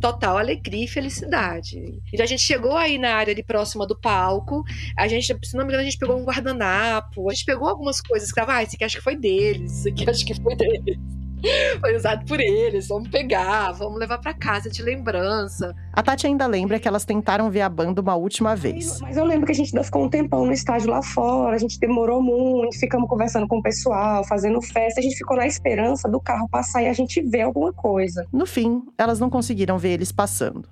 [0.00, 2.02] total alegria e felicidade.
[2.12, 4.64] Então a gente chegou aí na área ali próxima do palco,
[4.98, 8.00] a gente, se não me engano, a gente pegou um guardanapo, a gente pegou algumas
[8.00, 10.56] coisas que tava, ah, esse aqui acho que foi deles, esse aqui acho que foi
[10.56, 11.21] deles.
[11.80, 12.88] Foi usado por eles.
[12.88, 15.74] Vamos pegar, vamos levar para casa de lembrança.
[15.92, 19.00] A Tati ainda lembra que elas tentaram ver a banda uma última vez.
[19.00, 21.58] Mas eu lembro que a gente ainda ficou um tempão no estádio lá fora, a
[21.58, 26.08] gente demorou muito, ficamos conversando com o pessoal, fazendo festa, a gente ficou na esperança
[26.08, 28.26] do carro passar e a gente ver alguma coisa.
[28.32, 30.68] No fim, elas não conseguiram ver eles passando.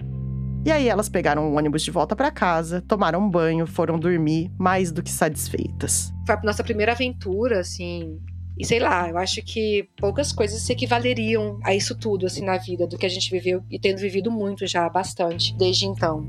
[0.64, 4.53] E aí elas pegaram o ônibus de volta para casa, tomaram um banho, foram dormir,
[4.59, 6.12] mais do que satisfeitas.
[6.27, 8.21] Foi a nossa primeira aventura, assim.
[8.61, 12.59] E sei lá, eu acho que poucas coisas se equivaleriam a isso tudo, assim, na
[12.59, 16.29] vida, do que a gente viveu e tendo vivido muito já, bastante, desde então.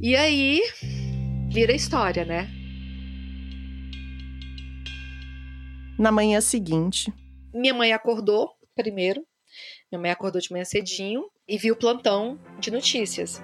[0.00, 0.60] E aí,
[1.52, 2.50] vira história, né?
[5.96, 7.12] Na manhã seguinte.
[7.54, 9.22] Minha mãe acordou primeiro.
[9.92, 13.40] Minha mãe acordou de manhã cedinho e viu o plantão de notícias.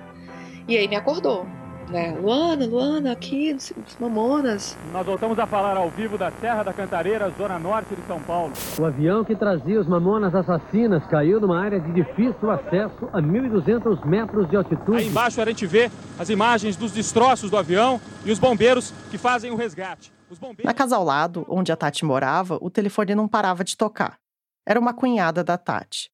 [0.67, 1.47] E aí me acordou
[1.91, 2.16] né?
[2.20, 4.76] Luana, Luana, aqui, os Mamonas.
[4.93, 8.53] Nós voltamos a falar ao vivo da Serra da Cantareira, zona norte de São Paulo.
[8.78, 14.05] O avião que trazia os Mamonas assassinas caiu numa área de difícil acesso a 1.200
[14.05, 14.99] metros de altitude.
[14.99, 19.18] Aí embaixo a gente vê as imagens dos destroços do avião e os bombeiros que
[19.18, 20.12] fazem o resgate.
[20.41, 20.64] Bombeiros...
[20.64, 24.18] Na casa ao lado, onde a Tati morava, o telefone não parava de tocar.
[24.66, 26.11] Era uma cunhada da Tati.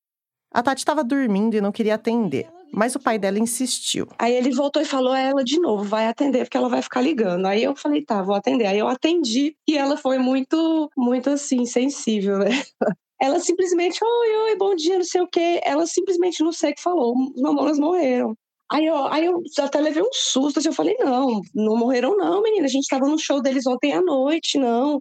[0.52, 2.46] A Tati estava dormindo e não queria atender.
[2.72, 4.08] Mas o pai dela insistiu.
[4.18, 7.02] Aí ele voltou e falou a ela de novo, vai atender, porque ela vai ficar
[7.02, 7.46] ligando.
[7.46, 8.66] Aí eu falei, tá, vou atender.
[8.66, 12.50] Aí eu atendi e ela foi muito, muito assim, sensível, né?
[13.20, 15.60] Ela simplesmente, oi, oi, bom dia, não sei o quê.
[15.62, 17.14] Ela simplesmente não sei o que falou.
[17.36, 18.36] Os mamonas morreram.
[18.72, 22.42] Aí eu, aí eu até levei um susto, assim, eu falei, não, não morreram não,
[22.42, 25.00] menina, a gente estava no show deles ontem à noite, não.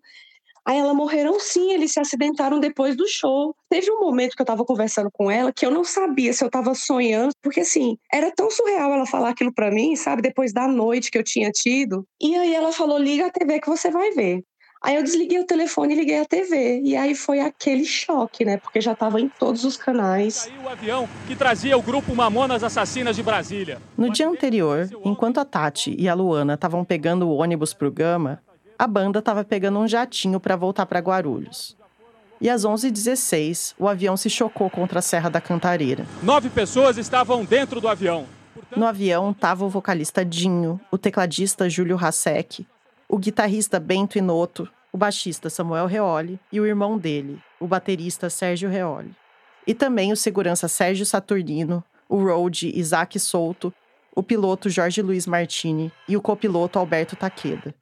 [0.65, 3.55] Aí ela morreram sim, eles se acidentaram depois do show.
[3.69, 6.49] Teve um momento que eu tava conversando com ela que eu não sabia se eu
[6.49, 10.67] tava sonhando, porque assim, era tão surreal ela falar aquilo para mim, sabe, depois da
[10.67, 12.05] noite que eu tinha tido.
[12.21, 14.43] E aí ela falou: "Liga a TV que você vai ver".
[14.83, 16.81] Aí eu desliguei o telefone e liguei a TV.
[16.83, 18.57] E aí foi aquele choque, né?
[18.57, 20.33] Porque já estava em todos os canais.
[20.33, 23.77] Saiu o avião que trazia o grupo Mamonas Assassinas de Brasília.
[23.95, 28.41] No dia anterior, enquanto a Tati e a Luana estavam pegando o ônibus pro Gama,
[28.81, 31.77] a banda estava pegando um jatinho para voltar para Guarulhos.
[32.41, 36.03] E às 11h16, o avião se chocou contra a Serra da Cantareira.
[36.23, 38.25] Nove pessoas estavam dentro do avião.
[38.75, 42.65] No avião estava o vocalista Dinho, o tecladista Júlio Hasek,
[43.07, 48.67] o guitarrista Bento Inoto, o baixista Samuel Reoli e o irmão dele, o baterista Sérgio
[48.67, 49.15] Reoli.
[49.67, 53.71] E também o segurança Sérgio Saturnino, o road Isaac Souto,
[54.15, 57.75] o piloto Jorge Luiz Martini e o copiloto Alberto Taqueda.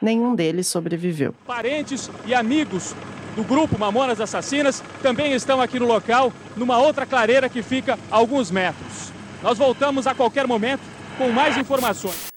[0.00, 1.34] Nenhum deles sobreviveu.
[1.46, 2.94] Parentes e amigos
[3.34, 8.16] do grupo Mamonas Assassinas também estão aqui no local, numa outra clareira que fica a
[8.16, 9.12] alguns metros.
[9.42, 10.82] Nós voltamos a qualquer momento
[11.18, 12.28] com mais informações.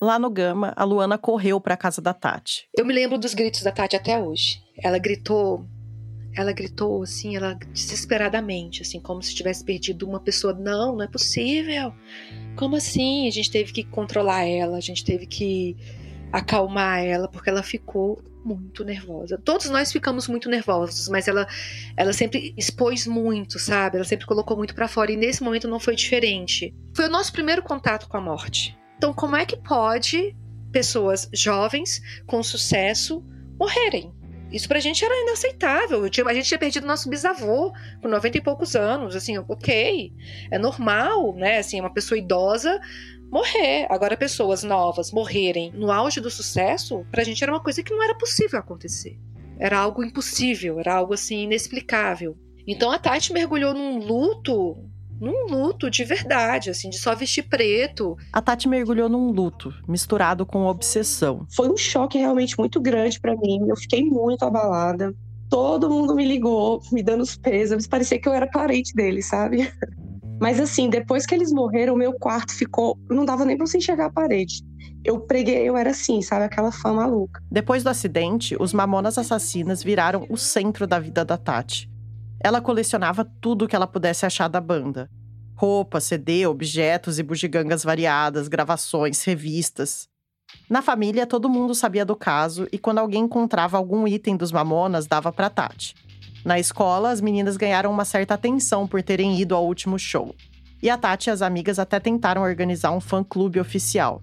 [0.00, 2.68] Lá no Gama, a Luana correu para a casa da Tati.
[2.76, 4.60] Eu me lembro dos gritos da Tati até hoje.
[4.82, 5.64] Ela gritou,
[6.36, 10.52] ela gritou assim, ela desesperadamente, assim, como se tivesse perdido uma pessoa.
[10.52, 11.92] Não, não é possível.
[12.56, 13.26] Como assim?
[13.26, 15.76] A gente teve que controlar ela, a gente teve que
[16.34, 19.38] acalmar ela, porque ela ficou muito nervosa.
[19.38, 21.46] Todos nós ficamos muito nervosos, mas ela,
[21.96, 23.96] ela sempre expôs muito, sabe?
[23.96, 26.74] Ela sempre colocou muito para fora e nesse momento não foi diferente.
[26.92, 28.76] Foi o nosso primeiro contato com a morte.
[28.96, 30.36] Então, como é que pode
[30.72, 33.24] pessoas jovens com sucesso
[33.56, 34.12] morrerem?
[34.50, 36.02] Isso pra gente era inaceitável.
[36.02, 37.72] A gente tinha perdido nosso bisavô
[38.02, 39.14] com 90 e poucos anos.
[39.14, 40.12] Assim, ok,
[40.50, 41.58] é normal, né?
[41.58, 42.80] Assim, uma pessoa idosa
[43.30, 43.86] morrer.
[43.90, 48.02] Agora, pessoas novas morrerem no auge do sucesso, pra gente era uma coisa que não
[48.02, 49.18] era possível acontecer.
[49.58, 52.36] Era algo impossível, era algo assim inexplicável.
[52.66, 54.76] Então a Tati mergulhou num luto,
[55.20, 58.16] num luto de verdade, assim, de só vestir preto.
[58.32, 61.46] A Tati mergulhou num luto, misturado com obsessão.
[61.54, 63.66] Foi um choque realmente muito grande para mim.
[63.68, 65.14] Eu fiquei muito abalada.
[65.48, 67.86] Todo mundo me ligou, me dando os pesos.
[67.86, 69.70] Parecia que eu era parente dele, sabe?
[70.44, 72.98] Mas assim, depois que eles morreram, meu quarto ficou.
[73.08, 74.62] Não dava nem pra você enxergar a parede.
[75.02, 76.44] Eu preguei, eu era assim, sabe?
[76.44, 77.40] Aquela fã maluca.
[77.50, 81.90] Depois do acidente, os Mamonas Assassinas viraram o centro da vida da Tati.
[82.38, 85.08] Ela colecionava tudo que ela pudesse achar da banda:
[85.56, 90.10] roupa, CD, objetos e bugigangas variadas, gravações, revistas.
[90.68, 95.06] Na família, todo mundo sabia do caso e quando alguém encontrava algum item dos Mamonas,
[95.06, 95.94] dava pra Tati.
[96.44, 100.34] Na escola, as meninas ganharam uma certa atenção por terem ido ao último show.
[100.82, 104.22] E a Tati e as amigas até tentaram organizar um fã-clube oficial.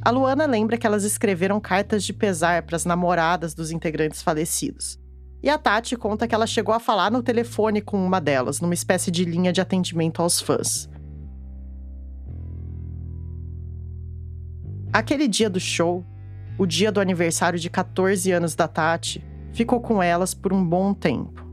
[0.00, 4.98] A Luana lembra que elas escreveram cartas de pesar para as namoradas dos integrantes falecidos.
[5.42, 8.72] E a Tati conta que ela chegou a falar no telefone com uma delas, numa
[8.72, 10.88] espécie de linha de atendimento aos fãs.
[14.90, 16.02] Aquele dia do show,
[16.58, 20.94] o dia do aniversário de 14 anos da Tati, ficou com elas por um bom
[20.94, 21.49] tempo.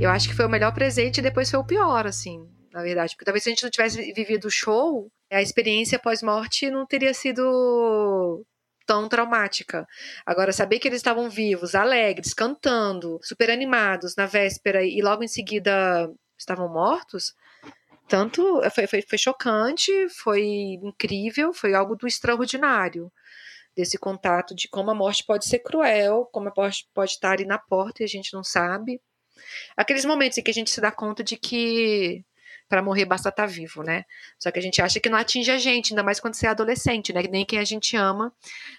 [0.00, 3.14] Eu acho que foi o melhor presente e depois foi o pior, assim, na verdade.
[3.14, 7.14] Porque talvez se a gente não tivesse vivido o show, a experiência pós-morte não teria
[7.14, 8.44] sido
[8.86, 9.86] tão traumática.
[10.26, 15.28] Agora, saber que eles estavam vivos, alegres, cantando, super animados na véspera e logo em
[15.28, 17.32] seguida estavam mortos,
[18.08, 19.90] tanto foi, foi, foi chocante,
[20.22, 20.44] foi
[20.82, 23.10] incrível, foi algo do extraordinário
[23.76, 27.44] desse contato de como a morte pode ser cruel, como a morte pode estar ali
[27.44, 29.00] na porta e a gente não sabe.
[29.76, 32.24] Aqueles momentos em que a gente se dá conta de que
[32.68, 34.04] para morrer basta estar tá vivo, né?
[34.38, 36.50] Só que a gente acha que não atinge a gente, ainda mais quando você é
[36.50, 37.22] adolescente, né?
[37.30, 38.32] Nem quem a gente ama,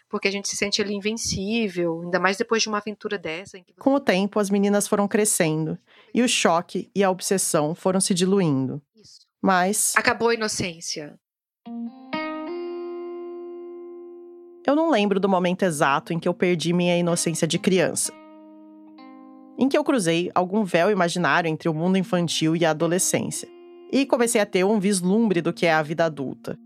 [0.09, 3.57] porque a gente se sente ali invencível, ainda mais depois de uma aventura dessa.
[3.57, 3.65] Você...
[3.79, 5.77] Com o tempo, as meninas foram crescendo
[6.13, 8.81] e o choque e a obsessão foram se diluindo.
[8.95, 9.21] Isso.
[9.41, 9.93] Mas.
[9.95, 11.17] Acabou a inocência.
[14.65, 18.11] Eu não lembro do momento exato em que eu perdi minha inocência de criança.
[19.57, 23.47] Em que eu cruzei algum véu imaginário entre o mundo infantil e a adolescência
[23.91, 26.57] e comecei a ter um vislumbre do que é a vida adulta.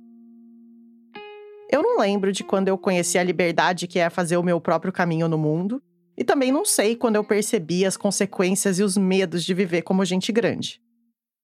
[1.72, 4.92] Eu não lembro de quando eu conheci a liberdade que é fazer o meu próprio
[4.92, 5.82] caminho no mundo,
[6.18, 10.04] e também não sei quando eu percebi as consequências e os medos de viver como
[10.04, 10.82] gente grande.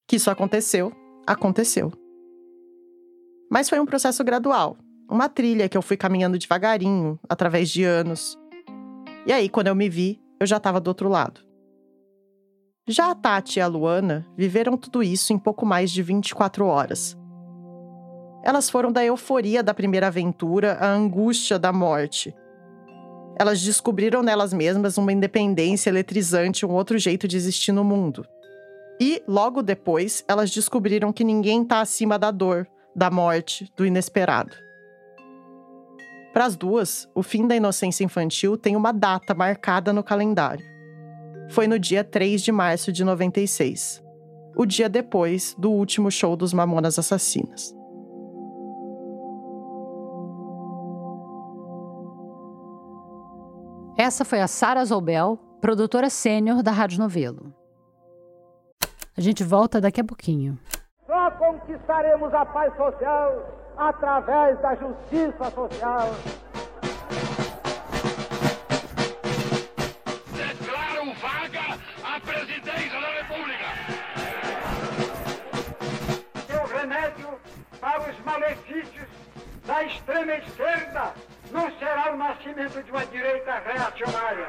[0.08, 0.92] Que isso aconteceu,
[1.28, 1.94] aconteceu.
[3.50, 4.78] Mas foi um processo gradual,
[5.08, 8.38] uma trilha que eu fui caminhando devagarinho, através de anos.
[9.28, 11.42] E aí, quando eu me vi, eu já estava do outro lado.
[12.88, 17.18] Já a Tati e a Luana viveram tudo isso em pouco mais de 24 horas.
[18.44, 22.36] Elas foram da euforia da primeira aventura à angústia da morte.
[23.40, 28.24] Elas descobriram nelas mesmas uma independência eletrizante, um outro jeito de existir no mundo.
[29.02, 34.65] E, logo depois, elas descobriram que ninguém está acima da dor, da morte, do inesperado.
[36.36, 40.76] Para as duas, o fim da inocência infantil tem uma data marcada no calendário
[41.50, 44.04] foi no dia 3 de março de 96,
[44.56, 47.76] o dia depois do último show dos Mamonas Assassinas.
[53.98, 57.54] Essa foi a Sara Zoubel, produtora sênior da Rádio Novelo.
[59.18, 60.60] A gente volta daqui a pouquinho.
[61.06, 66.12] Só conquistaremos a paz social através da justiça social.
[78.26, 79.08] malefícios
[79.66, 81.14] da extrema esquerda
[81.52, 84.48] não será o nascimento de uma direita reacionária.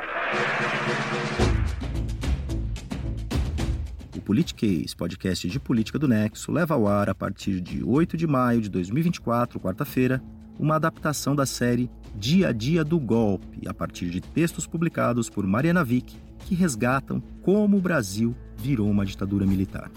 [4.27, 8.61] Politiquês, podcast de política do Nexo, leva ao ar a partir de 8 de maio
[8.61, 10.21] de 2024, quarta-feira,
[10.59, 15.47] uma adaptação da série Dia a Dia do Golpe, a partir de textos publicados por
[15.47, 19.89] Mariana Vick, que resgatam como o Brasil virou uma ditadura militar.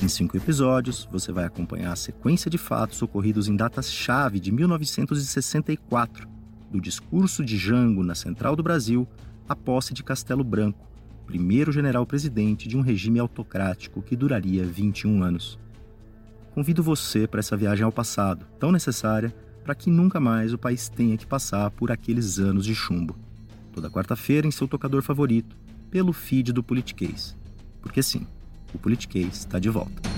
[0.00, 6.28] Em cinco episódios, você vai acompanhar a sequência de fatos ocorridos em datas-chave de 1964,
[6.70, 9.08] do discurso de Jango na Central do Brasil
[9.48, 10.85] à posse de Castelo Branco,
[11.26, 15.58] primeiro general-presidente de um regime autocrático que duraria 21 anos.
[16.54, 20.88] Convido você para essa viagem ao passado, tão necessária para que nunca mais o país
[20.88, 23.16] tenha que passar por aqueles anos de chumbo.
[23.72, 25.56] Toda quarta-feira em seu tocador favorito,
[25.90, 27.36] pelo feed do Politiquês.
[27.82, 28.26] Porque sim,
[28.72, 30.15] o Politiquês está de volta.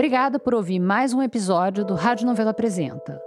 [0.00, 3.20] Obrigada por ouvir mais um episódio do Rádio Novela Apresenta.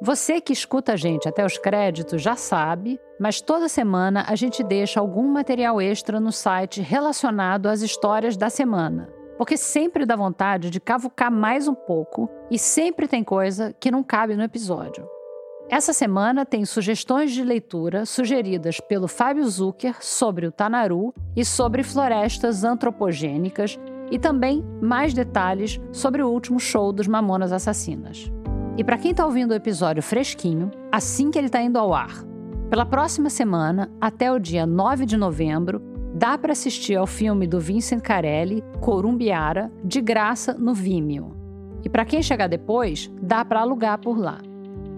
[0.00, 4.64] Você que escuta a gente até os créditos já sabe, mas toda semana a gente
[4.64, 10.70] deixa algum material extra no site relacionado às histórias da semana porque sempre dá vontade
[10.70, 15.06] de cavucar mais um pouco e sempre tem coisa que não cabe no episódio.
[15.68, 21.82] Essa semana tem sugestões de leitura sugeridas pelo Fábio Zucker sobre o Tanaru e sobre
[21.82, 23.78] florestas antropogênicas
[24.10, 28.30] e também mais detalhes sobre o último show dos Mamonas Assassinas.
[28.76, 32.24] E para quem está ouvindo o episódio fresquinho, assim que ele está indo ao ar,
[32.68, 37.58] pela próxima semana, até o dia 9 de novembro, Dá para assistir ao filme do
[37.58, 41.34] Vincent Carelli, Corumbiara, de graça no Vimeo.
[41.82, 44.38] E para quem chegar depois, dá para alugar por lá.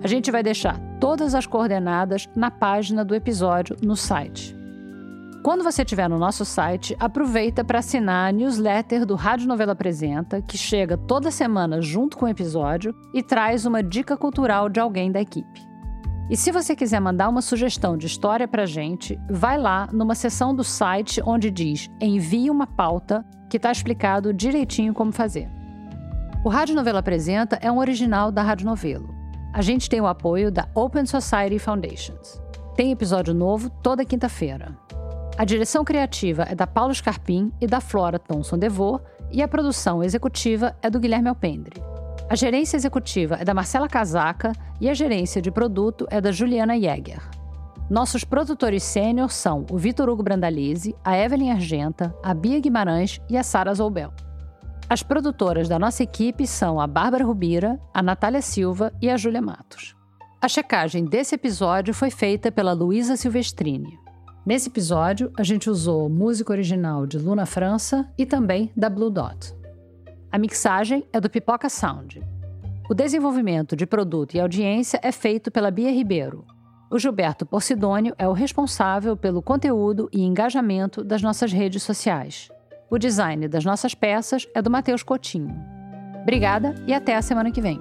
[0.05, 4.56] A gente vai deixar todas as coordenadas na página do episódio no site.
[5.47, 10.43] Quando você estiver no nosso site, aproveita para assinar a newsletter do Rádio Novela Apresenta,
[10.43, 15.13] que chega toda semana junto com o episódio e traz uma dica cultural de alguém
[15.13, 15.65] da equipe.
[16.29, 20.53] E se você quiser mandar uma sugestão de história pra gente, vai lá numa seção
[20.53, 25.49] do site onde diz envie uma pauta, que está explicado direitinho como fazer.
[26.45, 29.15] O Rádio Novelo Apresenta é um original da Rádio Novelo.
[29.55, 32.43] A gente tem o apoio da Open Society Foundations.
[32.75, 34.77] Tem episódio novo toda quinta-feira.
[35.39, 38.99] A direção criativa é da Paulo Scarpim e da Flora Thomson Devô,
[39.31, 41.83] e a produção executiva é do Guilherme Alpendre.
[42.31, 46.81] A gerência executiva é da Marcela Casaca e a gerência de produto é da Juliana
[46.81, 47.21] Jäger.
[47.91, 53.37] Nossos produtores sênior são o Vitor Hugo Brandalize, a Evelyn Argenta, a Bia Guimarães e
[53.37, 54.13] a Sara Zoubel.
[54.89, 59.43] As produtoras da nossa equipe são a Bárbara Rubira, a Natália Silva e a Júlia
[59.43, 59.95] Matos.
[60.41, 64.06] A checagem desse episódio foi feita pela Luísa Silvestrini.
[64.47, 69.53] Nesse episódio, a gente usou música original de Luna França e também da Blue Dot.
[70.31, 72.23] A mixagem é do Pipoca Sound.
[72.89, 76.45] O desenvolvimento de produto e audiência é feito pela Bia Ribeiro.
[76.89, 82.49] O Gilberto Porcidônio é o responsável pelo conteúdo e engajamento das nossas redes sociais.
[82.89, 85.57] O design das nossas peças é do Matheus Coutinho.
[86.23, 87.81] Obrigada e até a semana que vem.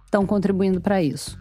[0.11, 1.39] estão contribuindo para isso.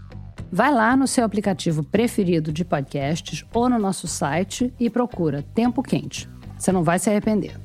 [0.53, 5.83] Vai lá no seu aplicativo preferido de podcasts ou no nosso site e procura Tempo
[5.83, 6.29] Quente.
[6.57, 7.59] Você não vai se arrepender.